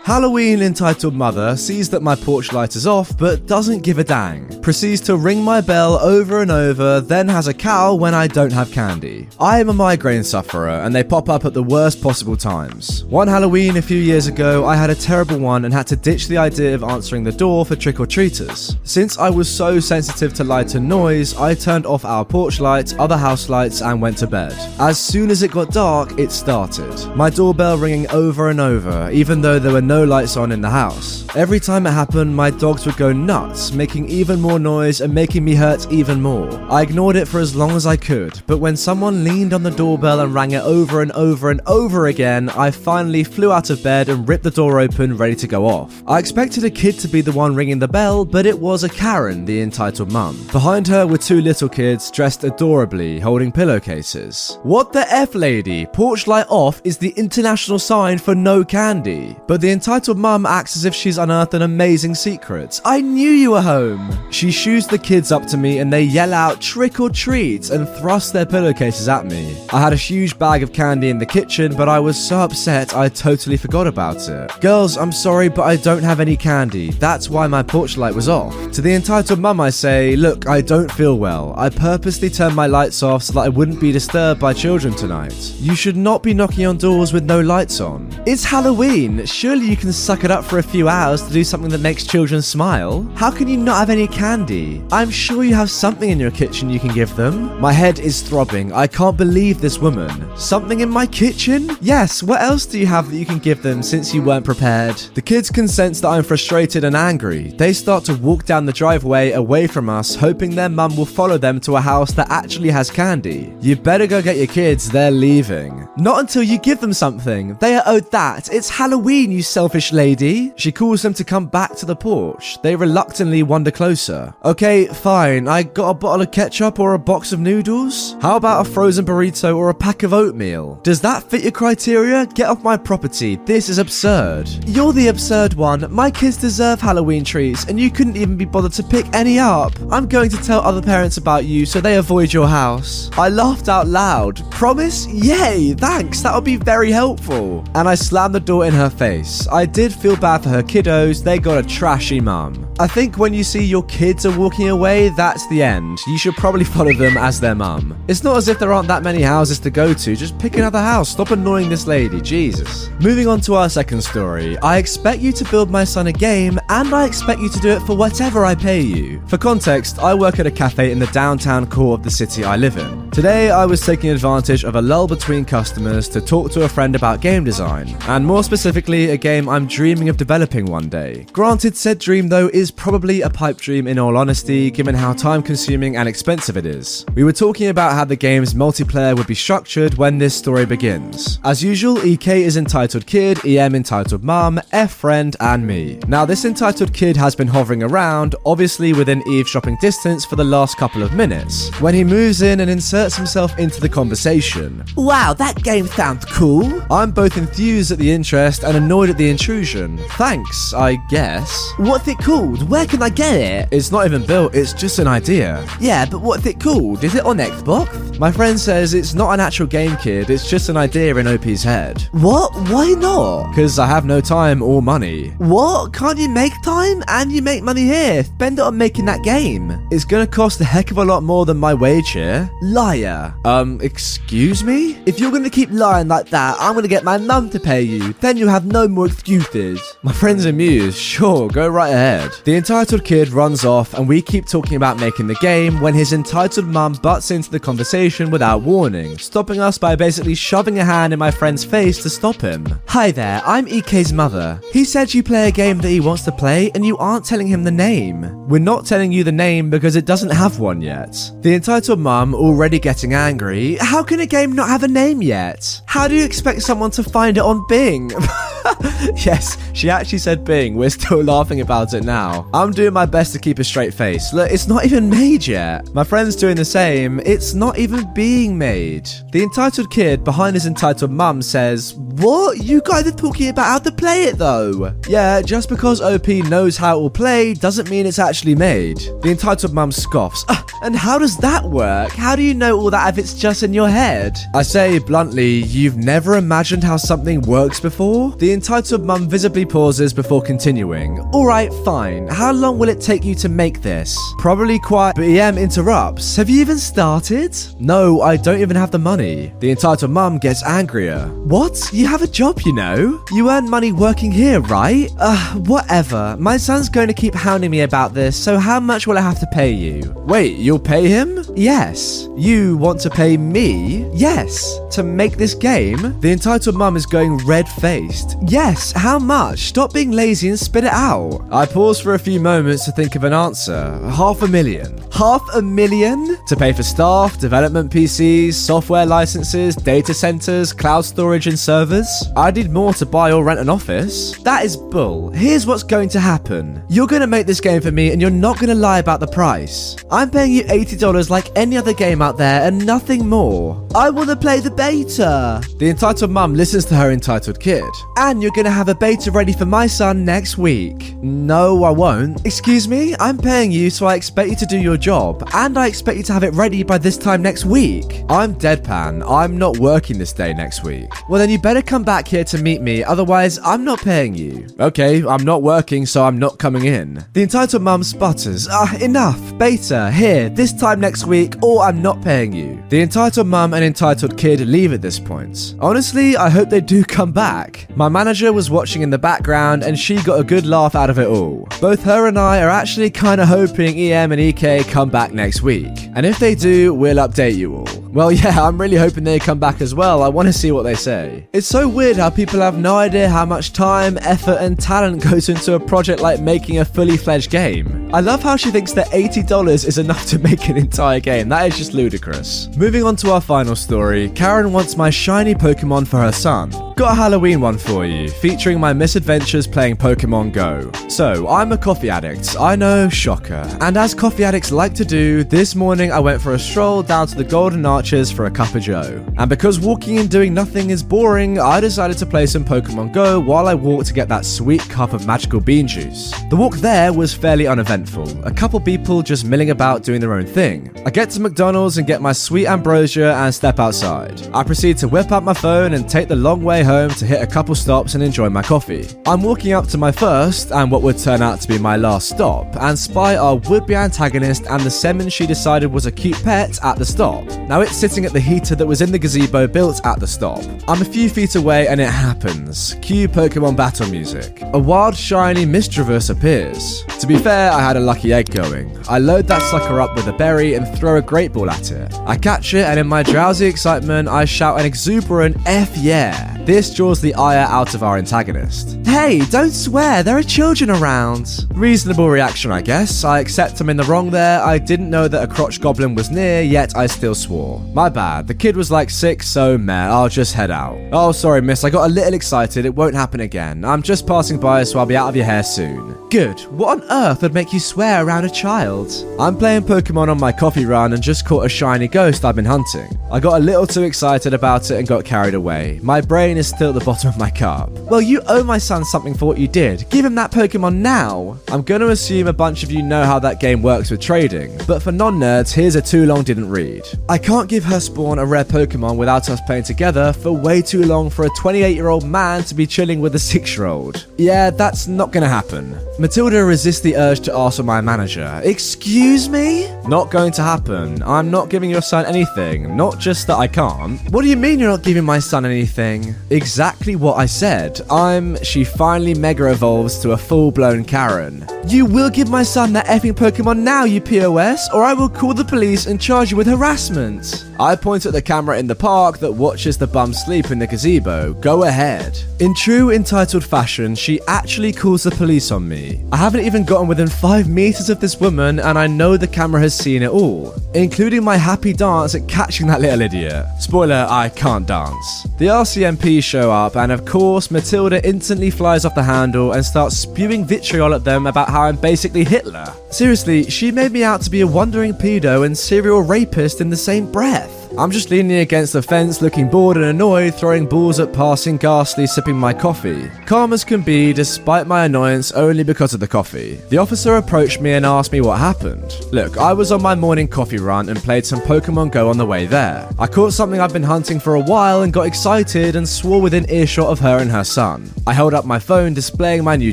Halloween 0.06 0.62
entitled 0.62 1.14
mother 1.14 1.56
sees 1.56 1.90
that 1.90 2.00
my 2.00 2.14
porch 2.14 2.52
light 2.52 2.76
is 2.76 2.86
off 2.86 3.18
but 3.18 3.44
doesn't 3.46 3.82
give 3.82 3.98
a 3.98 4.04
dang. 4.04 4.62
Proceeds 4.62 5.00
to 5.00 5.16
ring 5.16 5.42
my 5.42 5.60
bell 5.60 5.94
over 5.94 6.42
and 6.42 6.52
over, 6.52 7.00
then 7.00 7.26
has 7.26 7.48
a 7.48 7.52
cow 7.52 7.92
when 7.92 8.14
I 8.14 8.28
don't 8.28 8.52
have 8.52 8.70
candy. 8.70 9.28
I 9.40 9.58
am 9.58 9.68
a 9.68 9.72
migraine 9.72 10.22
sufferer 10.22 10.68
and 10.68 10.94
they 10.94 11.02
pop 11.02 11.28
up 11.28 11.44
at 11.44 11.54
the 11.54 11.62
worst 11.64 12.00
possible 12.00 12.36
times. 12.36 13.02
One 13.06 13.26
Halloween 13.26 13.78
a 13.78 13.82
few 13.82 13.98
years 13.98 14.28
ago, 14.28 14.64
I 14.64 14.76
had 14.76 14.90
a 14.90 14.94
terrible 14.94 15.40
one 15.40 15.64
and 15.64 15.74
had 15.74 15.88
to 15.88 15.96
ditch 15.96 16.28
the 16.28 16.38
idea 16.38 16.76
of 16.76 16.84
answering 16.84 17.24
the 17.24 17.32
door 17.32 17.66
for 17.66 17.74
trick 17.74 17.98
or 17.98 18.06
treaters. 18.06 18.76
Since 18.84 19.18
I 19.18 19.28
was 19.28 19.52
so 19.52 19.80
sensitive 19.80 20.32
to 20.34 20.44
light 20.44 20.76
and 20.76 20.88
noise, 20.88 21.34
I 21.36 21.56
turned 21.56 21.84
off 21.84 22.04
our 22.04 22.24
porch 22.24 22.60
lights, 22.60 22.94
other 23.00 23.16
house 23.16 23.48
lights, 23.48 23.82
and 23.82 24.00
went 24.00 24.18
to 24.18 24.28
bed. 24.28 24.54
As 24.78 25.00
soon 25.00 25.30
as 25.30 25.42
it 25.42 25.50
got 25.50 25.72
dark, 25.72 26.16
it 26.16 26.30
started. 26.30 26.94
My 27.16 27.28
doorbell 27.28 27.76
ringing 27.76 28.08
over 28.10 28.50
and 28.50 28.60
over, 28.60 29.10
even 29.12 29.40
though 29.40 29.58
there 29.58 29.72
were 29.72 29.82
no 29.82 29.95
no 29.96 30.04
lights 30.04 30.36
on 30.36 30.52
in 30.52 30.60
the 30.60 30.68
house. 30.68 31.26
Every 31.34 31.58
time 31.58 31.86
it 31.86 31.90
happened, 31.90 32.36
my 32.36 32.50
dogs 32.50 32.84
would 32.84 32.98
go 32.98 33.12
nuts, 33.14 33.72
making 33.72 34.10
even 34.10 34.38
more 34.40 34.58
noise 34.58 35.00
and 35.00 35.14
making 35.14 35.42
me 35.42 35.54
hurt 35.54 35.90
even 35.90 36.20
more. 36.20 36.50
I 36.70 36.82
ignored 36.82 37.16
it 37.16 37.26
for 37.26 37.40
as 37.40 37.56
long 37.56 37.70
as 37.70 37.86
I 37.86 37.96
could, 37.96 38.42
but 38.46 38.58
when 38.58 38.76
someone 38.76 39.24
leaned 39.24 39.54
on 39.54 39.62
the 39.62 39.70
doorbell 39.70 40.20
and 40.20 40.34
rang 40.34 40.50
it 40.50 40.62
over 40.62 41.00
and 41.00 41.12
over 41.12 41.50
and 41.50 41.62
over 41.66 42.08
again, 42.08 42.50
I 42.50 42.70
finally 42.70 43.24
flew 43.24 43.52
out 43.52 43.70
of 43.70 43.82
bed 43.82 44.10
and 44.10 44.28
ripped 44.28 44.44
the 44.44 44.50
door 44.50 44.80
open, 44.80 45.16
ready 45.16 45.36
to 45.36 45.46
go 45.46 45.64
off. 45.66 46.02
I 46.06 46.18
expected 46.18 46.64
a 46.64 46.70
kid 46.70 46.98
to 46.98 47.08
be 47.08 47.22
the 47.22 47.32
one 47.32 47.54
ringing 47.54 47.78
the 47.78 47.88
bell, 47.88 48.26
but 48.26 48.44
it 48.44 48.58
was 48.58 48.84
a 48.84 48.90
Karen, 48.90 49.46
the 49.46 49.62
entitled 49.62 50.12
mum. 50.12 50.46
Behind 50.52 50.86
her 50.88 51.06
were 51.06 51.16
two 51.16 51.40
little 51.40 51.70
kids 51.70 52.10
dressed 52.10 52.44
adorably, 52.44 53.18
holding 53.18 53.50
pillowcases. 53.50 54.58
What 54.62 54.92
the 54.92 55.10
F, 55.10 55.34
lady? 55.34 55.86
Porch 55.86 56.26
light 56.26 56.46
off 56.50 56.82
is 56.84 56.98
the 56.98 57.14
international 57.16 57.78
sign 57.78 58.18
for 58.18 58.34
no 58.34 58.62
candy. 58.62 59.36
But 59.46 59.62
the 59.62 59.70
entitled 59.86 60.18
mum 60.18 60.44
acts 60.44 60.76
as 60.76 60.84
if 60.84 60.92
she's 60.92 61.16
unearthed 61.16 61.54
an 61.54 61.62
amazing 61.62 62.12
secret. 62.12 62.80
I 62.84 63.00
knew 63.00 63.30
you 63.30 63.52
were 63.52 63.62
home. 63.62 64.18
She 64.32 64.50
shoos 64.50 64.84
the 64.84 64.98
kids 64.98 65.30
up 65.30 65.46
to 65.46 65.56
me 65.56 65.78
and 65.78 65.92
they 65.92 66.02
yell 66.02 66.34
out 66.34 66.60
trick 66.60 66.98
or 66.98 67.08
treat 67.08 67.70
and 67.70 67.88
thrust 67.88 68.32
their 68.32 68.44
pillowcases 68.44 69.08
at 69.08 69.26
me. 69.26 69.56
I 69.72 69.78
had 69.78 69.92
a 69.92 69.96
huge 70.10 70.40
bag 70.40 70.64
of 70.64 70.72
candy 70.72 71.08
in 71.08 71.18
the 71.18 71.24
kitchen, 71.24 71.76
but 71.76 71.88
I 71.88 72.00
was 72.00 72.18
so 72.18 72.40
upset 72.40 72.96
I 72.96 73.08
totally 73.08 73.56
forgot 73.56 73.86
about 73.86 74.28
it. 74.28 74.50
Girls, 74.60 74.96
I'm 74.96 75.12
sorry, 75.12 75.48
but 75.48 75.62
I 75.62 75.76
don't 75.76 76.02
have 76.02 76.18
any 76.18 76.36
candy. 76.36 76.90
That's 76.90 77.30
why 77.30 77.46
my 77.46 77.62
porch 77.62 77.96
light 77.96 78.12
was 78.16 78.28
off. 78.28 78.72
To 78.72 78.82
the 78.82 78.92
entitled 78.92 79.38
mum, 79.38 79.60
I 79.60 79.70
say, 79.70 80.16
Look, 80.16 80.48
I 80.48 80.62
don't 80.62 80.90
feel 80.90 81.16
well. 81.16 81.54
I 81.56 81.68
purposely 81.68 82.28
turned 82.28 82.56
my 82.56 82.66
lights 82.66 83.04
off 83.04 83.22
so 83.22 83.34
that 83.34 83.42
I 83.46 83.50
wouldn't 83.50 83.80
be 83.80 83.92
disturbed 83.92 84.40
by 84.40 84.52
children 84.52 84.96
tonight. 84.96 85.54
You 85.60 85.76
should 85.76 85.96
not 85.96 86.24
be 86.24 86.34
knocking 86.34 86.66
on 86.66 86.76
doors 86.76 87.12
with 87.12 87.22
no 87.22 87.40
lights 87.40 87.80
on. 87.80 88.10
It's 88.26 88.42
Halloween. 88.42 89.24
Surely 89.26 89.66
you 89.66 89.75
you 89.76 89.82
can 89.82 89.92
suck 89.92 90.24
it 90.24 90.30
up 90.30 90.42
for 90.42 90.58
a 90.58 90.62
few 90.62 90.88
hours 90.88 91.22
to 91.22 91.30
do 91.30 91.44
something 91.44 91.68
that 91.70 91.82
makes 91.82 92.06
children 92.06 92.40
smile? 92.40 93.02
How 93.14 93.30
can 93.30 93.46
you 93.46 93.58
not 93.58 93.76
have 93.76 93.90
any 93.90 94.06
candy? 94.06 94.82
I'm 94.90 95.10
sure 95.10 95.44
you 95.44 95.54
have 95.54 95.70
something 95.70 96.08
in 96.08 96.18
your 96.18 96.30
kitchen 96.30 96.70
you 96.70 96.80
can 96.80 96.94
give 96.94 97.14
them. 97.14 97.60
My 97.60 97.72
head 97.72 97.98
is 97.98 98.22
throbbing. 98.22 98.72
I 98.72 98.86
can't 98.86 99.18
believe 99.18 99.60
this 99.60 99.78
woman. 99.78 100.34
Something 100.38 100.80
in 100.80 100.88
my 100.88 101.06
kitchen? 101.06 101.76
Yes, 101.82 102.22
what 102.22 102.40
else 102.40 102.64
do 102.64 102.78
you 102.78 102.86
have 102.86 103.10
that 103.10 103.18
you 103.18 103.26
can 103.26 103.38
give 103.38 103.62
them 103.62 103.82
since 103.82 104.14
you 104.14 104.22
weren't 104.22 104.46
prepared? 104.46 104.96
The 105.14 105.20
kids 105.20 105.50
can 105.50 105.68
sense 105.68 106.00
that 106.00 106.08
I'm 106.08 106.24
frustrated 106.24 106.82
and 106.82 106.96
angry. 106.96 107.50
They 107.50 107.74
start 107.74 108.04
to 108.04 108.14
walk 108.14 108.46
down 108.46 108.64
the 108.64 108.72
driveway 108.72 109.32
away 109.32 109.66
from 109.66 109.90
us, 109.90 110.14
hoping 110.14 110.54
their 110.54 110.70
mum 110.70 110.96
will 110.96 111.04
follow 111.04 111.36
them 111.36 111.60
to 111.60 111.76
a 111.76 111.82
house 111.82 112.12
that 112.12 112.30
actually 112.30 112.70
has 112.70 112.90
candy. 112.90 113.54
You 113.60 113.76
better 113.76 114.06
go 114.06 114.22
get 114.22 114.38
your 114.38 114.46
kids, 114.46 114.88
they're 114.88 115.10
leaving. 115.10 115.86
Not 115.98 116.20
until 116.20 116.42
you 116.42 116.58
give 116.58 116.80
them 116.80 116.94
something. 116.94 117.54
They 117.56 117.74
are 117.76 117.82
owed 117.84 118.10
that. 118.12 118.50
It's 118.50 118.70
Halloween, 118.70 119.30
you 119.30 119.42
self 119.42 119.65
selfish 119.66 119.92
lady. 119.92 120.52
She 120.54 120.70
calls 120.70 121.02
them 121.02 121.12
to 121.14 121.24
come 121.24 121.46
back 121.46 121.74
to 121.74 121.86
the 121.86 121.96
porch. 121.96 122.56
They 122.62 122.76
reluctantly 122.76 123.42
wander 123.42 123.72
closer. 123.72 124.32
Okay, 124.44 124.86
fine. 124.86 125.48
I 125.48 125.64
got 125.64 125.90
a 125.90 125.94
bottle 125.94 126.22
of 126.22 126.30
ketchup 126.30 126.78
or 126.78 126.94
a 126.94 126.98
box 127.00 127.32
of 127.32 127.40
noodles? 127.40 128.14
How 128.22 128.36
about 128.36 128.64
a 128.64 128.70
frozen 128.70 129.04
burrito 129.04 129.56
or 129.56 129.70
a 129.70 129.74
pack 129.74 130.04
of 130.04 130.12
oatmeal? 130.12 130.78
Does 130.84 131.00
that 131.00 131.24
fit 131.24 131.42
your 131.42 131.50
criteria? 131.50 132.26
Get 132.26 132.48
off 132.48 132.62
my 132.62 132.76
property. 132.76 133.40
This 133.44 133.68
is 133.68 133.78
absurd. 133.78 134.48
You're 134.68 134.92
the 134.92 135.08
absurd 135.08 135.54
one. 135.54 135.92
My 135.92 136.12
kids 136.12 136.36
deserve 136.36 136.80
Halloween 136.80 137.24
trees, 137.24 137.66
and 137.68 137.80
you 137.80 137.90
couldn't 137.90 138.16
even 138.16 138.36
be 138.36 138.44
bothered 138.44 138.74
to 138.74 138.84
pick 138.84 139.06
any 139.12 139.40
up. 139.40 139.72
I'm 139.90 140.06
going 140.06 140.30
to 140.30 140.36
tell 140.36 140.60
other 140.60 140.80
parents 140.80 141.16
about 141.16 141.44
you 141.44 141.66
so 141.66 141.80
they 141.80 141.96
avoid 141.96 142.32
your 142.32 142.46
house. 142.46 143.10
I 143.14 143.30
laughed 143.30 143.68
out 143.68 143.88
loud. 143.88 144.48
Promise? 144.52 145.08
Yay, 145.08 145.74
thanks. 145.74 146.22
That'll 146.22 146.40
be 146.40 146.56
very 146.56 146.92
helpful. 146.92 147.64
And 147.74 147.88
I 147.88 147.96
slammed 147.96 148.36
the 148.36 148.38
door 148.38 148.64
in 148.64 148.72
her 148.72 148.90
face. 148.90 149.45
I 149.48 149.66
did 149.66 149.92
feel 149.92 150.16
bad 150.16 150.42
for 150.42 150.48
her 150.48 150.62
kiddos, 150.62 151.22
they 151.22 151.38
got 151.38 151.64
a 151.64 151.66
trashy 151.66 152.20
mum. 152.20 152.66
I 152.78 152.86
think 152.86 153.18
when 153.18 153.32
you 153.32 153.44
see 153.44 153.64
your 153.64 153.84
kids 153.84 154.26
are 154.26 154.38
walking 154.38 154.68
away, 154.68 155.08
that's 155.10 155.46
the 155.48 155.62
end. 155.62 155.98
You 156.06 156.18
should 156.18 156.34
probably 156.34 156.64
follow 156.76 156.92
them 156.92 157.16
as 157.16 157.40
their 157.40 157.54
mum. 157.54 157.96
It's 158.08 158.22
not 158.22 158.36
as 158.36 158.48
if 158.48 158.58
there 158.58 158.72
aren't 158.72 158.88
that 158.88 159.02
many 159.02 159.22
houses 159.22 159.58
to 159.60 159.70
go 159.70 159.94
to, 159.94 160.16
just 160.16 160.38
pick 160.38 160.56
another 160.56 160.80
house. 160.80 161.08
Stop 161.10 161.30
annoying 161.30 161.68
this 161.68 161.86
lady, 161.86 162.20
Jesus. 162.20 162.90
Moving 163.00 163.26
on 163.28 163.40
to 163.42 163.54
our 163.54 163.68
second 163.68 164.02
story. 164.02 164.58
I 164.58 164.78
expect 164.78 165.20
you 165.22 165.32
to 165.32 165.44
build 165.50 165.70
my 165.70 165.84
son 165.84 166.08
a 166.08 166.12
game, 166.12 166.58
and 166.68 166.94
I 166.94 167.06
expect 167.06 167.40
you 167.40 167.48
to 167.48 167.60
do 167.60 167.70
it 167.70 167.80
for 167.80 167.96
whatever 167.96 168.44
I 168.44 168.54
pay 168.54 168.80
you. 168.80 169.22
For 169.26 169.38
context, 169.38 169.98
I 169.98 170.14
work 170.14 170.38
at 170.38 170.46
a 170.46 170.50
cafe 170.50 170.92
in 170.92 170.98
the 170.98 171.06
downtown 171.08 171.66
core 171.66 171.94
of 171.94 172.02
the 172.02 172.10
city 172.10 172.44
I 172.44 172.56
live 172.56 172.76
in. 172.76 173.05
Today, 173.16 173.50
I 173.50 173.64
was 173.64 173.80
taking 173.80 174.10
advantage 174.10 174.62
of 174.62 174.76
a 174.76 174.82
lull 174.82 175.06
between 175.06 175.46
customers 175.46 176.06
to 176.10 176.20
talk 176.20 176.52
to 176.52 176.64
a 176.64 176.68
friend 176.68 176.94
about 176.94 177.22
game 177.22 177.44
design, 177.44 177.96
and 178.08 178.26
more 178.26 178.44
specifically, 178.44 179.08
a 179.08 179.16
game 179.16 179.48
I'm 179.48 179.66
dreaming 179.66 180.10
of 180.10 180.18
developing 180.18 180.66
one 180.66 180.90
day. 180.90 181.24
Granted, 181.32 181.78
said 181.78 181.98
dream 181.98 182.28
though 182.28 182.48
is 182.48 182.70
probably 182.70 183.22
a 183.22 183.30
pipe 183.30 183.56
dream 183.56 183.86
in 183.86 183.98
all 183.98 184.18
honesty, 184.18 184.70
given 184.70 184.94
how 184.94 185.14
time 185.14 185.42
consuming 185.42 185.96
and 185.96 186.06
expensive 186.06 186.58
it 186.58 186.66
is. 186.66 187.06
We 187.14 187.24
were 187.24 187.32
talking 187.32 187.68
about 187.68 187.94
how 187.94 188.04
the 188.04 188.16
game's 188.16 188.52
multiplayer 188.52 189.16
would 189.16 189.26
be 189.26 189.34
structured 189.34 189.94
when 189.94 190.18
this 190.18 190.36
story 190.36 190.66
begins. 190.66 191.40
As 191.42 191.64
usual, 191.64 192.04
EK 192.04 192.42
is 192.42 192.58
entitled 192.58 193.06
Kid, 193.06 193.42
EM 193.46 193.74
entitled 193.74 194.24
Mum, 194.24 194.60
F 194.72 194.92
Friend, 194.92 195.34
and 195.40 195.66
me. 195.66 196.00
Now, 196.06 196.26
this 196.26 196.44
entitled 196.44 196.92
kid 196.92 197.16
has 197.16 197.34
been 197.34 197.48
hovering 197.48 197.82
around, 197.82 198.34
obviously 198.44 198.92
within 198.92 199.26
eavesdropping 199.26 199.78
distance 199.80 200.26
for 200.26 200.36
the 200.36 200.44
last 200.44 200.76
couple 200.76 201.02
of 201.02 201.14
minutes. 201.14 201.70
When 201.80 201.94
he 201.94 202.04
moves 202.04 202.42
in 202.42 202.60
and 202.60 202.70
inserts 202.70 203.05
inserts 203.06 203.16
himself 203.16 203.58
into 203.58 203.80
the 203.80 203.88
conversation. 203.88 204.84
Wow, 204.96 205.32
that 205.34 205.62
game 205.62 205.86
sounds 205.86 206.24
cool. 206.24 206.82
I'm 206.90 207.12
both 207.12 207.36
enthused 207.36 207.92
at 207.92 207.98
the 207.98 208.10
interest 208.10 208.64
and 208.64 208.76
annoyed 208.76 209.10
at 209.10 209.16
the 209.16 209.30
intrusion. 209.30 209.98
Thanks, 210.18 210.74
I 210.74 210.96
guess. 211.08 211.72
What's 211.76 212.08
it 212.08 212.18
called? 212.18 212.68
Where 212.68 212.86
can 212.86 213.02
I 213.02 213.10
get 213.10 213.34
it? 213.36 213.68
It's 213.70 213.92
not 213.92 214.06
even 214.06 214.26
built, 214.26 214.56
it's 214.56 214.72
just 214.72 214.98
an 214.98 215.06
idea. 215.06 215.64
Yeah, 215.78 216.04
but 216.04 216.20
what's 216.20 216.46
it 216.46 216.58
called? 216.58 217.04
Is 217.04 217.14
it 217.14 217.24
on 217.24 217.38
Xbox? 217.38 218.18
My 218.18 218.32
friend 218.32 218.58
says 218.58 218.92
it's 218.92 219.14
not 219.14 219.32
an 219.32 219.40
actual 219.40 219.66
game, 219.66 219.96
kid, 219.98 220.30
it's 220.30 220.50
just 220.50 220.68
an 220.68 220.76
idea 220.76 221.14
in 221.14 221.28
OP's 221.28 221.62
head. 221.62 222.08
What? 222.10 222.52
Why 222.70 222.92
not? 222.98 223.50
Because 223.50 223.78
I 223.78 223.86
have 223.86 224.04
no 224.04 224.20
time 224.20 224.62
or 224.62 224.82
money. 224.82 225.28
What? 225.38 225.92
Can't 225.92 226.18
you 226.18 226.28
make 226.28 226.52
time? 226.62 227.04
And 227.06 227.30
you 227.30 227.42
make 227.42 227.62
money 227.62 227.82
here. 227.82 228.24
Spend 228.24 228.58
it 228.58 228.62
on 228.62 228.76
making 228.76 229.04
that 229.04 229.22
game. 229.22 229.86
It's 229.92 230.04
gonna 230.04 230.26
cost 230.26 230.60
a 230.60 230.64
heck 230.64 230.90
of 230.90 230.98
a 230.98 231.04
lot 231.04 231.22
more 231.22 231.46
than 231.46 231.56
my 231.56 231.72
wage 231.72 232.10
here. 232.10 232.50
Liar. 232.96 233.34
Um, 233.44 233.80
excuse 233.82 234.64
me? 234.64 234.96
If 235.06 235.20
you're 235.20 235.30
gonna 235.30 235.50
keep 235.50 235.70
lying 235.70 236.08
like 236.08 236.30
that, 236.30 236.56
I'm 236.58 236.74
gonna 236.74 236.88
get 236.88 237.04
my 237.04 237.18
mum 237.18 237.50
to 237.50 237.60
pay 237.60 237.82
you. 237.82 238.12
Then 238.14 238.36
you 238.36 238.48
have 238.48 238.66
no 238.66 238.88
more 238.88 239.06
excuses. 239.06 239.80
My 240.02 240.12
friend's 240.12 240.46
amused. 240.46 240.98
Sure, 240.98 241.48
go 241.48 241.68
right 241.68 241.92
ahead. 241.92 242.30
The 242.44 242.56
entitled 242.56 243.04
kid 243.04 243.28
runs 243.30 243.64
off, 243.64 243.94
and 243.94 244.08
we 244.08 244.22
keep 244.22 244.46
talking 244.46 244.76
about 244.76 244.98
making 244.98 245.26
the 245.26 245.34
game 245.36 245.80
when 245.80 245.94
his 245.94 246.12
entitled 246.12 246.66
mum 246.66 246.94
butts 246.94 247.30
into 247.30 247.50
the 247.50 247.60
conversation 247.60 248.30
without 248.30 248.62
warning, 248.62 249.18
stopping 249.18 249.60
us 249.60 249.78
by 249.78 249.94
basically 249.94 250.34
shoving 250.34 250.78
a 250.78 250.84
hand 250.84 251.12
in 251.12 251.18
my 251.18 251.30
friend's 251.30 251.64
face 251.64 252.02
to 252.02 252.10
stop 252.10 252.40
him. 252.40 252.66
Hi 252.88 253.10
there, 253.10 253.42
I'm 253.44 253.68
EK's 253.68 254.12
mother. 254.12 254.60
He 254.72 254.84
said 254.84 255.12
you 255.12 255.22
play 255.22 255.48
a 255.48 255.52
game 255.52 255.78
that 255.78 255.88
he 255.88 256.00
wants 256.00 256.24
to 256.24 256.32
play 256.32 256.70
and 256.74 256.84
you 256.84 256.96
aren't 256.96 257.24
telling 257.24 257.46
him 257.46 257.64
the 257.64 257.70
name. 257.70 258.46
We're 258.48 258.58
not 258.58 258.86
telling 258.86 259.12
you 259.12 259.24
the 259.24 259.32
name 259.32 259.70
because 259.70 259.96
it 259.96 260.06
doesn't 260.06 260.30
have 260.30 260.58
one 260.58 260.80
yet. 260.80 261.16
The 261.40 261.54
entitled 261.54 261.98
mum, 261.98 262.34
already 262.34 262.78
getting 262.86 263.14
angry, 263.14 263.74
How 263.80 264.04
can 264.04 264.20
a 264.20 264.26
game 264.26 264.52
not 264.52 264.68
have 264.68 264.84
a 264.84 264.88
name 264.88 265.20
yet? 265.20 265.82
How 265.86 266.06
do 266.06 266.14
you 266.14 266.24
expect 266.24 266.62
someone 266.62 266.92
to 266.92 267.02
find 267.02 267.36
it 267.36 267.42
on 267.42 267.66
Bing? 267.66 268.10
yes, 269.16 269.58
she 269.72 269.90
actually 269.90 270.18
said 270.18 270.44
Bing. 270.44 270.76
We're 270.76 270.90
still 270.90 271.20
laughing 271.20 271.62
about 271.62 271.94
it 271.94 272.04
now. 272.04 272.48
I'm 272.54 272.70
doing 272.70 272.92
my 272.92 273.04
best 273.04 273.32
to 273.32 273.40
keep 273.40 273.58
a 273.58 273.64
straight 273.64 273.92
face. 273.92 274.32
Look, 274.32 274.52
it's 274.52 274.68
not 274.68 274.84
even 274.84 275.10
made 275.10 275.48
yet. 275.48 275.92
My 275.94 276.04
friend's 276.04 276.36
doing 276.36 276.54
the 276.54 276.64
same. 276.64 277.18
It's 277.26 277.54
not 277.54 277.76
even 277.76 278.12
being 278.14 278.56
made. 278.56 279.08
The 279.32 279.42
entitled 279.42 279.90
kid 279.90 280.22
behind 280.22 280.54
his 280.54 280.66
entitled 280.66 281.10
mum 281.10 281.42
says, 281.42 281.94
What? 281.94 282.58
You 282.58 282.80
guys 282.82 283.08
are 283.08 283.10
talking 283.10 283.48
about 283.48 283.66
how 283.66 283.78
to 283.78 283.90
play 283.90 284.24
it 284.24 284.38
though. 284.38 284.94
Yeah, 285.08 285.42
just 285.42 285.68
because 285.68 286.00
OP 286.00 286.28
knows 286.28 286.76
how 286.76 286.98
it 286.98 287.00
will 287.00 287.10
play 287.10 287.52
doesn't 287.54 287.90
mean 287.90 288.06
it's 288.06 288.20
actually 288.20 288.54
made. 288.54 288.98
The 289.22 289.30
entitled 289.30 289.74
mum 289.74 289.90
scoffs. 289.90 290.44
Ah, 290.48 290.64
and 290.82 290.94
how 290.94 291.18
does 291.18 291.36
that 291.38 291.64
work? 291.64 292.12
How 292.12 292.36
do 292.36 292.42
you 292.42 292.54
know 292.54 292.65
all 292.70 292.90
that 292.90 293.08
if 293.08 293.18
it's 293.18 293.34
just 293.34 293.62
in 293.62 293.72
your 293.72 293.88
head? 293.88 294.38
I 294.54 294.62
say 294.62 294.98
bluntly, 294.98 295.62
you've 295.64 295.96
never 295.96 296.36
imagined 296.36 296.84
how 296.84 296.96
something 296.96 297.40
works 297.42 297.80
before? 297.80 298.32
The 298.36 298.52
entitled 298.52 299.04
mum 299.04 299.28
visibly 299.28 299.64
pauses 299.64 300.12
before 300.12 300.42
continuing. 300.42 301.18
Alright, 301.34 301.72
fine. 301.84 302.28
How 302.28 302.52
long 302.52 302.78
will 302.78 302.88
it 302.88 303.00
take 303.00 303.24
you 303.24 303.34
to 303.36 303.48
make 303.48 303.82
this? 303.82 304.18
Probably 304.38 304.78
quite. 304.78 305.14
But 305.14 305.24
EM 305.24 305.58
interrupts. 305.58 306.36
Have 306.36 306.48
you 306.48 306.60
even 306.60 306.78
started? 306.78 307.56
No, 307.78 308.20
I 308.22 308.36
don't 308.36 308.60
even 308.60 308.76
have 308.76 308.90
the 308.90 308.98
money. 308.98 309.52
The 309.60 309.70
entitled 309.70 310.10
mum 310.10 310.38
gets 310.38 310.64
angrier. 310.64 311.26
What? 311.44 311.90
You 311.92 312.06
have 312.06 312.22
a 312.22 312.26
job, 312.26 312.60
you 312.64 312.72
know? 312.72 313.24
You 313.32 313.50
earn 313.50 313.68
money 313.68 313.92
working 313.92 314.32
here, 314.32 314.60
right? 314.60 315.10
Ugh, 315.18 315.68
whatever. 315.68 316.36
My 316.38 316.56
son's 316.56 316.88
going 316.88 317.08
to 317.08 317.14
keep 317.14 317.34
hounding 317.34 317.70
me 317.70 317.82
about 317.82 318.14
this, 318.14 318.36
so 318.36 318.58
how 318.58 318.80
much 318.80 319.06
will 319.06 319.18
I 319.18 319.22
have 319.22 319.40
to 319.40 319.46
pay 319.52 319.70
you? 319.70 320.12
Wait, 320.26 320.56
you'll 320.56 320.78
pay 320.78 321.08
him? 321.08 321.44
Yes. 321.54 322.28
You 322.36 322.55
want 322.56 323.00
to 323.00 323.10
pay 323.10 323.36
me? 323.36 324.08
Yes. 324.14 324.78
To 324.92 325.02
make 325.02 325.36
this 325.36 325.54
game? 325.54 326.18
The 326.20 326.32
entitled 326.32 326.76
mum 326.76 326.96
is 326.96 327.04
going 327.04 327.36
red 327.38 327.68
faced. 327.68 328.36
Yes. 328.46 328.92
How 328.92 329.18
much? 329.18 329.58
Stop 329.68 329.92
being 329.92 330.12
lazy 330.12 330.48
and 330.48 330.58
spit 330.58 330.84
it 330.84 330.92
out. 330.92 331.46
I 331.50 331.66
pause 331.66 332.00
for 332.00 332.14
a 332.14 332.18
few 332.18 332.40
moments 332.40 332.84
to 332.86 332.92
think 332.92 333.16
of 333.16 333.24
an 333.24 333.32
answer. 333.32 333.98
Half 334.10 334.42
a 334.42 334.48
million. 334.48 334.96
Half 335.12 335.42
a 335.54 335.60
million? 335.60 336.38
To 336.46 336.56
pay 336.56 336.72
for 336.72 336.82
staff, 336.82 337.38
development 337.38 337.92
PCs, 337.92 338.54
software 338.54 339.04
licenses, 339.04 339.76
data 339.76 340.14
centers, 340.14 340.72
cloud 340.72 341.04
storage, 341.04 341.46
and 341.46 341.58
servers? 341.58 342.08
I 342.36 342.50
need 342.52 342.70
more 342.70 342.94
to 342.94 343.06
buy 343.06 343.32
or 343.32 343.44
rent 343.44 343.60
an 343.60 343.68
office. 343.68 344.36
That 344.44 344.64
is 344.64 344.76
bull. 344.76 345.30
Here's 345.30 345.66
what's 345.66 345.82
going 345.82 346.08
to 346.10 346.20
happen. 346.20 346.82
You're 346.88 347.06
going 347.06 347.20
to 347.20 347.26
make 347.26 347.46
this 347.46 347.60
game 347.60 347.82
for 347.82 347.92
me 347.92 348.12
and 348.12 348.20
you're 348.20 348.30
not 348.30 348.58
going 348.58 348.68
to 348.70 348.74
lie 348.74 349.00
about 349.00 349.20
the 349.20 349.26
price. 349.26 349.96
I'm 350.10 350.30
paying 350.30 350.52
you 350.52 350.62
$80 350.64 351.28
like 351.28 351.50
any 351.56 351.76
other 351.76 351.92
game 351.92 352.22
out 352.22 352.36
there 352.36 352.45
and 352.46 352.86
nothing 352.86 353.28
more. 353.28 353.86
I 353.94 354.10
want 354.10 354.28
to 354.28 354.36
play 354.36 354.60
the 354.60 354.70
beta. 354.70 355.62
The 355.78 355.88
entitled 355.88 356.30
mum 356.30 356.54
listens 356.54 356.84
to 356.86 356.94
her 356.94 357.10
entitled 357.10 357.60
kid. 357.60 357.84
And 358.16 358.42
you're 358.42 358.52
going 358.52 358.66
to 358.66 358.70
have 358.70 358.88
a 358.88 358.94
beta 358.94 359.30
ready 359.30 359.52
for 359.52 359.66
my 359.66 359.86
son 359.86 360.24
next 360.24 360.58
week. 360.58 361.14
No, 361.22 361.82
I 361.84 361.90
won't. 361.90 362.44
Excuse 362.46 362.88
me? 362.88 363.14
I'm 363.18 363.38
paying 363.38 363.72
you, 363.72 363.90
so 363.90 364.06
I 364.06 364.14
expect 364.14 364.50
you 364.50 364.56
to 364.56 364.66
do 364.66 364.78
your 364.78 364.96
job, 364.96 365.48
and 365.54 365.78
I 365.78 365.86
expect 365.86 366.18
you 366.18 366.24
to 366.24 366.32
have 366.32 366.44
it 366.44 366.54
ready 366.54 366.82
by 366.82 366.98
this 366.98 367.16
time 367.16 367.42
next 367.42 367.64
week. 367.64 368.24
I'm 368.28 368.54
deadpan. 368.54 369.28
I'm 369.28 369.58
not 369.58 369.78
working 369.78 370.18
this 370.18 370.32
day 370.32 370.52
next 370.52 370.84
week. 370.84 371.08
Well, 371.28 371.40
then 371.40 371.50
you 371.50 371.58
better 371.58 371.82
come 371.82 372.04
back 372.04 372.28
here 372.28 372.44
to 372.44 372.58
meet 372.58 372.80
me, 372.80 373.02
otherwise, 373.02 373.58
I'm 373.64 373.84
not 373.84 374.00
paying 374.00 374.34
you. 374.34 374.66
Okay, 374.78 375.26
I'm 375.26 375.44
not 375.44 375.62
working, 375.62 376.06
so 376.06 376.24
I'm 376.24 376.38
not 376.38 376.58
coming 376.58 376.84
in. 376.84 377.24
The 377.32 377.42
entitled 377.42 377.82
mum 377.82 378.02
sputters. 378.02 378.68
Ah, 378.70 378.96
enough. 378.98 379.56
Beta, 379.58 380.10
here, 380.12 380.48
this 380.48 380.72
time 380.72 381.00
next 381.00 381.26
week, 381.26 381.54
or 381.62 381.82
I'm 381.82 382.02
not 382.02 382.22
paying 382.22 382.35
you. 382.44 382.82
The 382.88 383.00
entitled 383.00 383.46
mum 383.46 383.74
and 383.74 383.84
entitled 383.84 384.36
kid 384.36 384.60
leave 384.60 384.92
at 384.92 385.02
this 385.02 385.18
point. 385.18 385.74
Honestly, 385.80 386.36
I 386.36 386.48
hope 386.48 386.70
they 386.70 386.80
do 386.80 387.04
come 387.04 387.32
back. 387.32 387.86
My 387.96 388.08
manager 388.08 388.52
was 388.52 388.70
watching 388.70 389.02
in 389.02 389.10
the 389.10 389.18
background 389.18 389.82
and 389.82 389.98
she 389.98 390.22
got 390.22 390.40
a 390.40 390.44
good 390.44 390.66
laugh 390.66 390.94
out 390.94 391.10
of 391.10 391.18
it 391.18 391.28
all. 391.28 391.66
Both 391.80 392.02
her 392.04 392.26
and 392.26 392.38
I 392.38 392.60
are 392.62 392.68
actually 392.68 393.10
kind 393.10 393.40
of 393.40 393.48
hoping 393.48 393.98
EM 393.98 394.32
and 394.32 394.40
EK 394.40 394.84
come 394.84 395.08
back 395.08 395.32
next 395.32 395.62
week. 395.62 396.08
And 396.14 396.26
if 396.26 396.38
they 396.38 396.54
do, 396.54 396.92
we'll 396.94 397.16
update 397.16 397.56
you 397.56 397.76
all. 397.76 398.05
Well, 398.16 398.32
yeah, 398.32 398.62
I'm 398.62 398.80
really 398.80 398.96
hoping 398.96 399.24
they 399.24 399.38
come 399.38 399.58
back 399.58 399.82
as 399.82 399.94
well. 399.94 400.22
I 400.22 400.28
want 400.28 400.46
to 400.46 400.52
see 400.52 400.72
what 400.72 400.84
they 400.84 400.94
say. 400.94 401.46
It's 401.52 401.66
so 401.66 401.86
weird 401.86 402.16
how 402.16 402.30
people 402.30 402.60
have 402.60 402.78
no 402.78 402.96
idea 402.96 403.28
how 403.28 403.44
much 403.44 403.74
time, 403.74 404.16
effort, 404.22 404.56
and 404.58 404.80
talent 404.80 405.22
goes 405.30 405.50
into 405.50 405.74
a 405.74 405.80
project 405.80 406.22
like 406.22 406.40
making 406.40 406.78
a 406.78 406.84
fully 406.86 407.18
fledged 407.18 407.50
game. 407.50 408.10
I 408.14 408.20
love 408.20 408.42
how 408.42 408.56
she 408.56 408.70
thinks 408.70 408.92
that 408.92 409.08
$80 409.08 409.86
is 409.86 409.98
enough 409.98 410.24
to 410.28 410.38
make 410.38 410.66
an 410.70 410.78
entire 410.78 411.20
game. 411.20 411.50
That 411.50 411.68
is 411.68 411.76
just 411.76 411.92
ludicrous. 411.92 412.74
Moving 412.78 413.04
on 413.04 413.16
to 413.16 413.32
our 413.32 413.40
final 413.42 413.76
story, 413.76 414.30
Karen 414.30 414.72
wants 414.72 414.96
my 414.96 415.10
shiny 415.10 415.54
Pokemon 415.54 416.08
for 416.08 416.16
her 416.18 416.32
son. 416.32 416.70
Got 416.96 417.12
a 417.12 417.14
Halloween 417.14 417.60
one 417.60 417.76
for 417.76 418.06
you, 418.06 418.30
featuring 418.30 418.80
my 418.80 418.94
misadventures 418.94 419.66
playing 419.66 419.98
Pokemon 419.98 420.54
Go. 420.54 420.90
So, 421.10 421.46
I'm 421.48 421.72
a 421.72 421.76
coffee 421.76 422.08
addict, 422.08 422.56
I 422.58 422.76
know, 422.76 423.10
shocker. 423.10 423.68
And 423.82 423.98
as 423.98 424.14
coffee 424.14 424.44
addicts 424.44 424.72
like 424.72 424.94
to 424.94 425.04
do, 425.04 425.44
this 425.44 425.74
morning 425.74 426.10
I 426.10 426.20
went 426.20 426.40
for 426.40 426.54
a 426.54 426.58
stroll 426.58 427.02
down 427.02 427.26
to 427.26 427.34
the 427.34 427.44
Golden 427.44 427.82
For 428.06 428.46
a 428.46 428.50
cup 428.52 428.72
of 428.76 428.82
joe. 428.82 429.24
And 429.36 429.50
because 429.50 429.80
walking 429.80 430.18
and 430.20 430.30
doing 430.30 430.54
nothing 430.54 430.90
is 430.90 431.02
boring, 431.02 431.58
I 431.58 431.80
decided 431.80 432.16
to 432.18 432.26
play 432.26 432.46
some 432.46 432.64
Pokemon 432.64 433.12
Go 433.12 433.40
while 433.40 433.66
I 433.66 433.74
walked 433.74 434.06
to 434.06 434.14
get 434.14 434.28
that 434.28 434.44
sweet 434.44 434.80
cup 434.82 435.12
of 435.12 435.26
magical 435.26 435.60
bean 435.60 435.88
juice. 435.88 436.32
The 436.48 436.54
walk 436.54 436.76
there 436.76 437.12
was 437.12 437.34
fairly 437.34 437.66
uneventful, 437.66 438.46
a 438.46 438.52
couple 438.52 438.78
people 438.78 439.22
just 439.22 439.44
milling 439.44 439.70
about 439.70 440.04
doing 440.04 440.20
their 440.20 440.34
own 440.34 440.46
thing. 440.46 440.92
I 441.04 441.10
get 441.10 441.30
to 441.30 441.40
McDonald's 441.40 441.98
and 441.98 442.06
get 442.06 442.22
my 442.22 442.30
sweet 442.30 442.68
ambrosia 442.68 443.34
and 443.34 443.52
step 443.52 443.80
outside. 443.80 444.40
I 444.54 444.62
proceed 444.62 444.98
to 444.98 445.08
whip 445.08 445.32
out 445.32 445.42
my 445.42 445.54
phone 445.54 445.92
and 445.94 446.08
take 446.08 446.28
the 446.28 446.36
long 446.36 446.62
way 446.62 446.84
home 446.84 447.10
to 447.10 447.26
hit 447.26 447.42
a 447.42 447.46
couple 447.46 447.74
stops 447.74 448.14
and 448.14 448.22
enjoy 448.22 448.48
my 448.50 448.62
coffee. 448.62 449.08
I'm 449.26 449.42
walking 449.42 449.72
up 449.72 449.88
to 449.88 449.98
my 449.98 450.12
first, 450.12 450.70
and 450.70 450.92
what 450.92 451.02
would 451.02 451.18
turn 451.18 451.42
out 451.42 451.60
to 451.62 451.66
be 451.68 451.76
my 451.76 451.96
last 451.96 452.28
stop, 452.28 452.76
and 452.76 452.96
spy 452.96 453.34
our 453.34 453.56
would 453.56 453.84
be 453.84 453.96
antagonist 453.96 454.64
and 454.68 454.82
the 454.82 454.90
semen 454.92 455.28
she 455.28 455.44
decided 455.44 455.92
was 455.92 456.06
a 456.06 456.12
cute 456.12 456.40
pet 456.44 456.78
at 456.84 456.98
the 456.98 457.04
stop. 457.04 457.44
Now 457.68 457.80
it's 457.80 457.95
sitting 457.96 458.26
at 458.26 458.32
the 458.34 458.40
heater 458.40 458.74
that 458.74 458.86
was 458.86 459.00
in 459.00 459.10
the 459.10 459.18
gazebo 459.18 459.66
built 459.66 460.04
at 460.04 460.20
the 460.20 460.26
stop. 460.26 460.62
I'm 460.86 461.00
a 461.00 461.04
few 461.04 461.30
feet 461.30 461.54
away 461.54 461.88
and 461.88 461.98
it 461.98 462.10
happens. 462.10 462.94
Cue 463.00 463.26
Pokemon 463.26 463.74
battle 463.74 464.08
music. 464.10 464.60
A 464.74 464.78
wild, 464.78 465.16
shiny 465.16 465.64
Misdreavus 465.64 466.28
appears. 466.28 467.04
To 467.20 467.26
be 467.26 467.38
fair, 467.38 467.72
I 467.72 467.80
had 467.80 467.96
a 467.96 468.00
lucky 468.00 468.34
egg 468.34 468.50
going. 468.50 468.94
I 469.08 469.18
load 469.18 469.46
that 469.46 469.62
sucker 469.62 469.98
up 469.98 470.14
with 470.14 470.26
a 470.26 470.34
berry 470.34 470.74
and 470.74 470.86
throw 470.98 471.16
a 471.16 471.22
great 471.22 471.54
ball 471.54 471.70
at 471.70 471.90
it. 471.90 472.12
I 472.26 472.36
catch 472.36 472.74
it, 472.74 472.84
and 472.84 473.00
in 473.00 473.06
my 473.06 473.22
drowsy 473.22 473.66
excitement, 473.66 474.28
I 474.28 474.44
shout 474.44 474.78
an 474.78 474.84
exuberant 474.84 475.56
F 475.64 475.96
yeah. 475.96 476.56
This 476.66 476.92
draws 476.92 477.20
the 477.20 477.34
ire 477.34 477.66
out 477.68 477.94
of 477.94 478.02
our 478.02 478.18
antagonist. 478.18 478.98
Hey, 479.06 479.38
don't 479.46 479.70
swear, 479.70 480.24
there 480.24 480.36
are 480.36 480.42
children 480.42 480.90
around. 480.90 481.64
Reasonable 481.72 482.28
reaction, 482.28 482.72
I 482.72 482.82
guess. 482.82 483.22
I 483.22 483.38
accept 483.38 483.80
I'm 483.80 483.88
in 483.88 483.96
the 483.96 484.04
wrong 484.04 484.30
there. 484.30 484.60
I 484.60 484.76
didn't 484.78 485.08
know 485.08 485.28
that 485.28 485.44
a 485.44 485.46
crotch 485.46 485.80
goblin 485.80 486.16
was 486.16 486.30
near, 486.30 486.62
yet 486.62 486.96
I 486.96 487.06
still 487.06 487.36
swore. 487.36 487.80
My 487.94 488.08
bad. 488.10 488.46
The 488.46 488.54
kid 488.54 488.76
was 488.76 488.90
like 488.90 489.08
six, 489.08 489.48
so 489.48 489.78
meh, 489.78 490.08
I'll 490.08 490.28
just 490.28 490.52
head 490.54 490.70
out. 490.70 490.98
Oh, 491.12 491.32
sorry, 491.32 491.62
miss, 491.62 491.82
I 491.82 491.90
got 491.90 492.10
a 492.10 492.12
little 492.12 492.34
excited. 492.34 492.84
It 492.84 492.94
won't 492.94 493.14
happen 493.14 493.40
again. 493.40 493.84
I'm 493.84 494.02
just 494.02 494.26
passing 494.26 494.60
by, 494.60 494.84
so 494.84 494.98
I'll 494.98 495.06
be 495.06 495.16
out 495.16 495.28
of 495.30 495.36
your 495.36 495.46
hair 495.46 495.62
soon. 495.62 496.25
Good. 496.36 496.60
What 496.76 497.00
on 497.00 497.10
earth 497.10 497.40
would 497.40 497.54
make 497.54 497.72
you 497.72 497.80
swear 497.80 498.22
around 498.22 498.44
a 498.44 498.50
child? 498.50 499.10
I'm 499.40 499.56
playing 499.56 499.84
Pokemon 499.84 500.28
on 500.28 500.38
my 500.38 500.52
coffee 500.52 500.84
run 500.84 501.14
and 501.14 501.22
just 501.22 501.46
caught 501.46 501.64
a 501.64 501.68
shiny 501.68 502.08
ghost 502.08 502.44
I've 502.44 502.56
been 502.56 502.66
hunting. 502.66 503.08
I 503.32 503.40
got 503.40 503.58
a 503.58 503.64
little 503.64 503.86
too 503.86 504.02
excited 504.02 504.52
about 504.52 504.90
it 504.90 504.98
and 504.98 505.08
got 505.08 505.24
carried 505.24 505.54
away. 505.54 505.98
My 506.02 506.20
brain 506.20 506.58
is 506.58 506.68
still 506.68 506.90
at 506.90 506.94
the 506.98 507.04
bottom 507.06 507.30
of 507.30 507.38
my 507.38 507.48
cup. 507.48 507.88
Well, 508.10 508.20
you 508.20 508.42
owe 508.48 508.62
my 508.62 508.76
son 508.76 509.02
something 509.06 509.32
for 509.32 509.46
what 509.46 509.56
you 509.56 509.66
did. 509.66 510.04
Give 510.10 510.26
him 510.26 510.34
that 510.34 510.52
Pokemon 510.52 510.96
now. 510.96 511.58
I'm 511.68 511.80
gonna 511.80 512.08
assume 512.08 512.48
a 512.48 512.52
bunch 512.52 512.82
of 512.82 512.92
you 512.92 513.02
know 513.02 513.24
how 513.24 513.38
that 513.38 513.58
game 513.58 513.80
works 513.80 514.10
with 514.10 514.20
trading, 514.20 514.78
but 514.86 515.02
for 515.02 515.12
non 515.12 515.40
nerds, 515.40 515.72
here's 515.72 515.96
a 515.96 516.02
too 516.02 516.26
long 516.26 516.42
didn't 516.42 516.68
read. 516.68 517.02
I 517.30 517.38
can't 517.38 517.68
give 517.68 517.84
her 517.84 517.98
spawn 517.98 518.38
a 518.38 518.44
rare 518.44 518.64
Pokemon 518.64 519.16
without 519.16 519.48
us 519.48 519.60
playing 519.62 519.84
together 519.84 520.34
for 520.34 520.52
way 520.52 520.82
too 520.82 521.04
long 521.04 521.30
for 521.30 521.46
a 521.46 521.50
28 521.56 521.96
year 521.96 522.08
old 522.08 522.26
man 522.26 522.62
to 522.64 522.74
be 522.74 522.86
chilling 522.86 523.22
with 523.22 523.34
a 523.34 523.38
6 523.38 523.76
year 523.76 523.86
old. 523.86 524.26
Yeah, 524.36 524.68
that's 524.68 525.08
not 525.08 525.32
gonna 525.32 525.48
happen. 525.48 525.96
Matilda 526.26 526.64
resists 526.64 527.02
the 527.02 527.14
urge 527.14 527.38
to 527.38 527.56
ask 527.56 527.76
for 527.76 527.84
my 527.84 528.00
manager. 528.00 528.60
Excuse 528.64 529.48
me? 529.48 529.88
Not 530.08 530.28
going 530.28 530.50
to 530.54 530.62
happen. 530.62 531.22
I'm 531.22 531.52
not 531.52 531.68
giving 531.68 531.88
your 531.88 532.02
son 532.02 532.26
anything. 532.26 532.96
Not 532.96 533.20
just 533.20 533.46
that 533.46 533.58
I 533.58 533.68
can't. 533.68 534.20
What 534.32 534.42
do 534.42 534.48
you 534.48 534.56
mean 534.56 534.80
you're 534.80 534.90
not 534.90 535.04
giving 535.04 535.24
my 535.24 535.38
son 535.38 535.64
anything? 535.64 536.34
Exactly 536.50 537.14
what 537.14 537.36
I 537.36 537.46
said. 537.46 538.00
I'm. 538.10 538.60
She 538.64 538.82
finally 538.82 539.34
mega 539.34 539.70
evolves 539.70 540.18
to 540.22 540.32
a 540.32 540.36
full 540.36 540.72
blown 540.72 541.04
Karen. 541.04 541.64
You 541.86 542.04
will 542.04 542.30
give 542.30 542.48
my 542.48 542.64
son 542.64 542.92
that 542.94 543.06
effing 543.06 543.32
Pokemon 543.32 543.78
now, 543.78 544.02
you 544.02 544.20
POS, 544.20 544.92
or 544.92 545.04
I 545.04 545.14
will 545.14 545.28
call 545.28 545.54
the 545.54 545.64
police 545.64 546.06
and 546.06 546.20
charge 546.20 546.50
you 546.50 546.56
with 546.56 546.66
harassment. 546.66 547.64
I 547.78 547.94
point 547.94 548.26
at 548.26 548.32
the 548.32 548.42
camera 548.42 548.78
in 548.78 548.88
the 548.88 548.94
park 548.96 549.38
that 549.38 549.52
watches 549.52 549.96
the 549.96 550.06
bum 550.08 550.32
sleep 550.32 550.72
in 550.72 550.80
the 550.80 550.86
gazebo. 550.88 551.52
Go 551.54 551.84
ahead. 551.84 552.36
In 552.58 552.74
true 552.74 553.12
entitled 553.12 553.64
fashion, 553.64 554.14
she 554.16 554.40
actually 554.48 554.92
calls 554.92 555.22
the 555.22 555.30
police 555.30 555.70
on 555.70 555.86
me. 555.86 556.05
I 556.32 556.36
haven't 556.36 556.64
even 556.64 556.84
gotten 556.84 557.08
within 557.08 557.28
5 557.28 557.68
meters 557.68 558.10
of 558.10 558.20
this 558.20 558.40
woman, 558.40 558.80
and 558.80 558.98
I 558.98 559.06
know 559.06 559.36
the 559.36 559.46
camera 559.46 559.80
has 559.80 559.96
seen 559.96 560.22
it 560.22 560.30
all, 560.30 560.74
including 560.94 561.44
my 561.44 561.56
happy 561.56 561.92
dance 561.92 562.34
at 562.34 562.48
catching 562.48 562.86
that 562.88 563.00
little 563.00 563.20
idiot. 563.20 563.66
Spoiler, 563.78 564.26
I 564.28 564.48
can't 564.48 564.86
dance. 564.86 565.46
The 565.58 565.66
RCMP 565.66 566.42
show 566.42 566.70
up, 566.70 566.96
and 566.96 567.12
of 567.12 567.24
course, 567.24 567.70
Matilda 567.70 568.26
instantly 568.26 568.70
flies 568.70 569.04
off 569.04 569.14
the 569.14 569.22
handle 569.22 569.72
and 569.72 569.84
starts 569.84 570.16
spewing 570.16 570.64
vitriol 570.64 571.14
at 571.14 571.24
them 571.24 571.46
about 571.46 571.70
how 571.70 571.82
I'm 571.82 571.96
basically 571.96 572.44
Hitler. 572.44 572.86
Seriously, 573.10 573.64
she 573.70 573.90
made 573.90 574.12
me 574.12 574.24
out 574.24 574.42
to 574.42 574.50
be 574.50 574.60
a 574.60 574.66
wandering 574.66 575.14
pedo 575.14 575.64
and 575.64 575.76
serial 575.76 576.22
rapist 576.22 576.80
in 576.80 576.90
the 576.90 576.96
same 576.96 577.30
breath. 577.30 577.85
I'm 577.98 578.10
just 578.10 578.30
leaning 578.30 578.58
against 578.58 578.92
the 578.92 579.00
fence, 579.00 579.40
looking 579.40 579.70
bored 579.70 579.96
and 579.96 580.04
annoyed, 580.04 580.54
throwing 580.54 580.86
balls 580.86 581.18
at 581.18 581.32
passing 581.32 581.78
Gastly, 581.78 582.26
sipping 582.26 582.56
my 582.56 582.74
coffee. 582.74 583.30
Calm 583.46 583.72
as 583.72 583.84
can 583.84 584.02
be, 584.02 584.34
despite 584.34 584.86
my 584.86 585.06
annoyance 585.06 585.50
only 585.52 585.82
because 585.82 586.12
of 586.12 586.20
the 586.20 586.28
coffee. 586.28 586.74
The 586.90 586.98
officer 586.98 587.36
approached 587.36 587.80
me 587.80 587.92
and 587.92 588.04
asked 588.04 588.32
me 588.32 588.42
what 588.42 588.58
happened. 588.58 589.16
Look, 589.32 589.56
I 589.56 589.72
was 589.72 589.92
on 589.92 590.02
my 590.02 590.14
morning 590.14 590.46
coffee 590.46 590.76
run 590.76 591.08
and 591.08 591.18
played 591.18 591.46
some 591.46 591.60
Pokemon 591.60 592.12
Go 592.12 592.28
on 592.28 592.36
the 592.36 592.44
way 592.44 592.66
there. 592.66 593.08
I 593.18 593.26
caught 593.26 593.54
something 593.54 593.80
I've 593.80 593.94
been 593.94 594.02
hunting 594.02 594.40
for 594.40 594.56
a 594.56 594.60
while 594.60 595.02
and 595.02 595.12
got 595.12 595.26
excited 595.26 595.96
and 595.96 596.06
swore 596.06 596.42
within 596.42 596.70
earshot 596.70 597.08
of 597.08 597.18
her 597.20 597.38
and 597.38 597.50
her 597.50 597.64
son. 597.64 598.12
I 598.26 598.34
held 598.34 598.52
up 598.52 598.66
my 598.66 598.78
phone, 598.78 599.14
displaying 599.14 599.64
my 599.64 599.76
new 599.76 599.92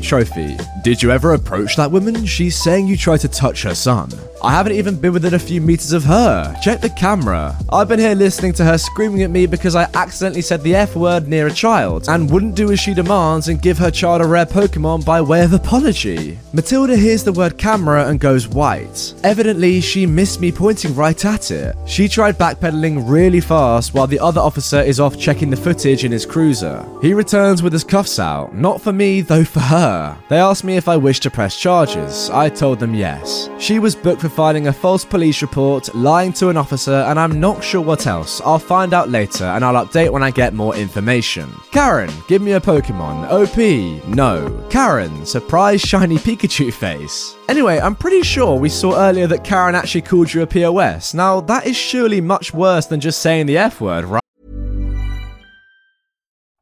trophy. 0.00 0.56
Did 0.84 1.02
you 1.02 1.10
ever 1.10 1.32
approach 1.32 1.76
that 1.76 1.90
woman? 1.90 2.26
She's 2.26 2.62
saying 2.62 2.88
you 2.88 2.98
tried 2.98 3.20
to 3.20 3.28
touch 3.28 3.62
her 3.62 3.74
son. 3.74 4.10
I 4.42 4.50
haven't 4.50 4.74
even 4.74 5.00
been 5.00 5.14
within 5.14 5.32
a 5.32 5.38
few 5.38 5.62
meters 5.62 5.92
of 5.94 6.04
her. 6.04 6.54
Check 6.62 6.82
the 6.82 6.90
camera. 6.90 7.56
I've 7.72 7.88
been 7.88 7.98
here 7.98 8.14
listening 8.14 8.52
to 8.54 8.64
her 8.64 8.76
screaming 8.76 9.22
at 9.22 9.30
me 9.30 9.46
because 9.46 9.74
I 9.74 9.88
accidentally 9.94 10.42
said 10.42 10.62
the 10.62 10.74
F 10.74 10.94
word 10.94 11.26
near 11.26 11.46
a 11.46 11.50
child 11.50 12.10
and 12.10 12.30
wouldn't 12.30 12.54
do 12.54 12.70
as 12.70 12.78
she 12.78 12.92
demands 12.92 13.48
and 13.48 13.62
give 13.62 13.78
her 13.78 13.90
child 13.90 14.20
a 14.20 14.26
rare 14.26 14.44
Pokemon 14.44 15.06
by 15.06 15.22
way 15.22 15.42
of 15.42 15.54
apology. 15.54 16.38
Matilda 16.52 16.94
hears 16.94 17.24
the 17.24 17.32
word 17.32 17.56
camera 17.56 18.06
and 18.08 18.20
goes 18.20 18.46
white. 18.46 19.14
Evidently, 19.24 19.80
she 19.80 20.04
missed 20.04 20.42
me 20.42 20.52
pointing 20.52 20.94
right 20.94 21.24
at 21.24 21.50
it. 21.50 21.74
She 21.86 22.06
tried 22.06 22.36
backpedaling 22.36 23.08
really 23.08 23.40
fast 23.40 23.94
while 23.94 24.06
the 24.06 24.20
other 24.20 24.42
officer 24.42 24.82
is 24.82 25.00
off 25.00 25.18
checking 25.18 25.48
the 25.48 25.56
footage 25.56 26.04
in 26.04 26.12
his 26.12 26.26
cruiser. 26.26 26.86
He 27.00 27.14
returns 27.14 27.62
with 27.62 27.72
his 27.72 27.84
cuffs 27.84 28.18
out. 28.18 28.54
Not 28.54 28.82
for 28.82 28.92
me, 28.92 29.22
though 29.22 29.44
for 29.44 29.60
her. 29.60 30.18
They 30.28 30.36
asked 30.36 30.64
me 30.64 30.73
if 30.76 30.88
I 30.88 30.96
wished 30.96 31.22
to 31.24 31.30
press 31.30 31.58
charges. 31.58 32.30
I 32.30 32.48
told 32.48 32.78
them 32.78 32.94
yes. 32.94 33.48
She 33.58 33.78
was 33.78 33.94
booked 33.94 34.20
for 34.20 34.28
filing 34.28 34.66
a 34.66 34.72
false 34.72 35.04
police 35.04 35.42
report, 35.42 35.94
lying 35.94 36.32
to 36.34 36.48
an 36.48 36.56
officer, 36.56 37.04
and 37.08 37.18
I'm 37.18 37.38
not 37.40 37.62
sure 37.62 37.80
what 37.80 38.06
else. 38.06 38.40
I'll 38.40 38.58
find 38.58 38.92
out 38.92 39.08
later 39.08 39.44
and 39.44 39.64
I'll 39.64 39.86
update 39.86 40.10
when 40.10 40.22
I 40.22 40.30
get 40.30 40.54
more 40.54 40.74
information. 40.74 41.52
Karen, 41.70 42.10
give 42.28 42.42
me 42.42 42.52
a 42.52 42.60
Pokemon. 42.60 43.28
OP, 43.30 44.06
no. 44.08 44.66
Karen, 44.70 45.24
surprise 45.24 45.80
shiny 45.80 46.16
Pikachu 46.16 46.72
face. 46.72 47.36
Anyway, 47.48 47.78
I'm 47.78 47.94
pretty 47.94 48.22
sure 48.22 48.58
we 48.58 48.68
saw 48.68 48.98
earlier 48.98 49.26
that 49.26 49.44
Karen 49.44 49.74
actually 49.74 50.02
called 50.02 50.32
you 50.32 50.42
a 50.42 50.46
POS. 50.46 51.14
Now, 51.14 51.40
that 51.42 51.66
is 51.66 51.76
surely 51.76 52.20
much 52.20 52.54
worse 52.54 52.86
than 52.86 53.00
just 53.00 53.20
saying 53.20 53.46
the 53.46 53.58
F 53.58 53.80
word, 53.80 54.04
right? 54.04 54.23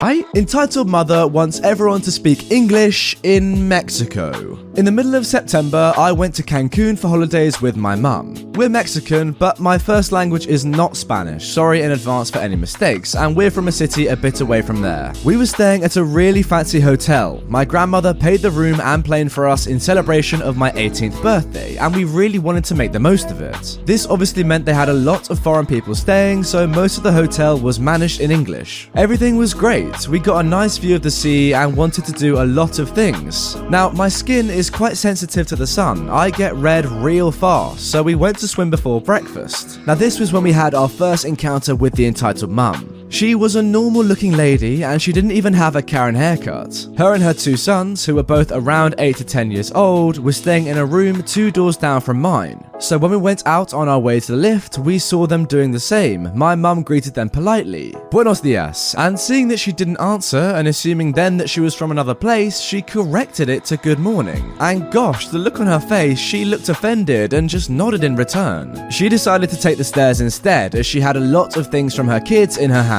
I, 0.00 0.24
entitled 0.36 0.88
Mother, 0.88 1.26
wants 1.26 1.58
everyone 1.58 2.02
to 2.02 2.12
speak 2.12 2.52
English 2.52 3.16
in 3.24 3.66
Mexico. 3.66 4.56
In 4.76 4.84
the 4.84 4.92
middle 4.92 5.16
of 5.16 5.26
September, 5.26 5.92
I 5.96 6.12
went 6.12 6.36
to 6.36 6.44
Cancun 6.44 6.96
for 6.96 7.08
holidays 7.08 7.60
with 7.60 7.76
my 7.76 7.96
mum. 7.96 8.52
We're 8.52 8.68
Mexican, 8.68 9.32
but 9.32 9.58
my 9.58 9.76
first 9.76 10.12
language 10.12 10.46
is 10.46 10.64
not 10.64 10.96
Spanish. 10.96 11.48
Sorry 11.48 11.82
in 11.82 11.90
advance 11.90 12.30
for 12.30 12.38
any 12.38 12.54
mistakes, 12.54 13.16
and 13.16 13.34
we're 13.34 13.50
from 13.50 13.66
a 13.66 13.72
city 13.72 14.06
a 14.06 14.16
bit 14.16 14.40
away 14.40 14.62
from 14.62 14.82
there. 14.82 15.12
We 15.24 15.36
were 15.36 15.46
staying 15.46 15.82
at 15.82 15.96
a 15.96 16.04
really 16.04 16.44
fancy 16.44 16.78
hotel. 16.78 17.42
My 17.48 17.64
grandmother 17.64 18.14
paid 18.14 18.38
the 18.38 18.52
room 18.52 18.80
and 18.80 19.04
plane 19.04 19.28
for 19.28 19.48
us 19.48 19.66
in 19.66 19.80
celebration 19.80 20.42
of 20.42 20.56
my 20.56 20.70
18th 20.72 21.20
birthday, 21.22 21.76
and 21.76 21.92
we 21.92 22.04
really 22.04 22.38
wanted 22.38 22.64
to 22.66 22.76
make 22.76 22.92
the 22.92 23.00
most 23.00 23.32
of 23.32 23.40
it. 23.40 23.80
This 23.84 24.06
obviously 24.06 24.44
meant 24.44 24.64
they 24.64 24.74
had 24.74 24.90
a 24.90 24.92
lot 24.92 25.30
of 25.30 25.40
foreign 25.40 25.66
people 25.66 25.96
staying, 25.96 26.44
so 26.44 26.68
most 26.68 26.98
of 26.98 27.02
the 27.02 27.10
hotel 27.10 27.58
was 27.58 27.80
managed 27.80 28.20
in 28.20 28.30
English. 28.30 28.90
Everything 28.94 29.36
was 29.36 29.54
great. 29.54 29.87
We 30.08 30.18
got 30.18 30.44
a 30.44 30.48
nice 30.48 30.78
view 30.78 30.96
of 30.96 31.02
the 31.02 31.10
sea 31.10 31.54
and 31.54 31.76
wanted 31.76 32.04
to 32.06 32.12
do 32.12 32.40
a 32.40 32.44
lot 32.44 32.78
of 32.78 32.90
things. 32.90 33.56
Now, 33.70 33.90
my 33.90 34.08
skin 34.08 34.48
is 34.48 34.70
quite 34.70 34.96
sensitive 34.96 35.46
to 35.48 35.56
the 35.56 35.66
sun. 35.66 36.08
I 36.08 36.30
get 36.30 36.54
red 36.54 36.86
real 36.86 37.30
fast, 37.30 37.90
so 37.90 38.02
we 38.02 38.14
went 38.14 38.38
to 38.38 38.48
swim 38.48 38.70
before 38.70 39.00
breakfast. 39.00 39.80
Now, 39.86 39.94
this 39.94 40.18
was 40.18 40.32
when 40.32 40.42
we 40.42 40.52
had 40.52 40.74
our 40.74 40.88
first 40.88 41.24
encounter 41.24 41.74
with 41.74 41.94
the 41.94 42.06
entitled 42.06 42.50
mum. 42.50 42.97
She 43.10 43.34
was 43.34 43.56
a 43.56 43.62
normal 43.62 44.04
looking 44.04 44.32
lady 44.32 44.84
and 44.84 45.00
she 45.00 45.12
didn't 45.12 45.30
even 45.30 45.54
have 45.54 45.76
a 45.76 45.82
Karen 45.82 46.14
haircut. 46.14 46.88
Her 46.98 47.14
and 47.14 47.22
her 47.22 47.32
two 47.32 47.56
sons, 47.56 48.04
who 48.04 48.16
were 48.16 48.22
both 48.22 48.52
around 48.52 48.96
8 48.98 49.16
to 49.16 49.24
10 49.24 49.50
years 49.50 49.72
old, 49.72 50.18
were 50.18 50.32
staying 50.32 50.66
in 50.66 50.76
a 50.76 50.84
room 50.84 51.22
two 51.22 51.50
doors 51.50 51.78
down 51.78 52.02
from 52.02 52.20
mine. 52.20 52.62
So 52.78 52.98
when 52.98 53.10
we 53.10 53.16
went 53.16 53.46
out 53.46 53.72
on 53.72 53.88
our 53.88 53.98
way 53.98 54.20
to 54.20 54.32
the 54.32 54.38
lift, 54.38 54.78
we 54.78 54.98
saw 54.98 55.26
them 55.26 55.46
doing 55.46 55.72
the 55.72 55.80
same. 55.80 56.30
My 56.36 56.54
mum 56.54 56.82
greeted 56.82 57.14
them 57.14 57.30
politely, 57.30 57.94
Buenos 58.10 58.40
dias, 58.40 58.94
and 58.98 59.18
seeing 59.18 59.48
that 59.48 59.58
she 59.58 59.72
didn't 59.72 60.00
answer 60.00 60.36
and 60.36 60.68
assuming 60.68 61.12
then 61.12 61.38
that 61.38 61.50
she 61.50 61.60
was 61.60 61.74
from 61.74 61.90
another 61.90 62.14
place, 62.14 62.60
she 62.60 62.82
corrected 62.82 63.48
it 63.48 63.64
to 63.64 63.78
good 63.78 63.98
morning. 63.98 64.52
And 64.60 64.92
gosh, 64.92 65.28
the 65.28 65.38
look 65.38 65.60
on 65.60 65.66
her 65.66 65.80
face, 65.80 66.18
she 66.18 66.44
looked 66.44 66.68
offended 66.68 67.32
and 67.32 67.48
just 67.48 67.70
nodded 67.70 68.04
in 68.04 68.16
return. 68.16 68.90
She 68.90 69.08
decided 69.08 69.48
to 69.50 69.60
take 69.60 69.78
the 69.78 69.84
stairs 69.84 70.20
instead 70.20 70.74
as 70.74 70.86
she 70.86 71.00
had 71.00 71.16
a 71.16 71.20
lot 71.20 71.56
of 71.56 71.68
things 71.68 71.96
from 71.96 72.06
her 72.06 72.20
kids 72.20 72.58
in 72.58 72.70
her 72.70 72.82
hands 72.82 72.97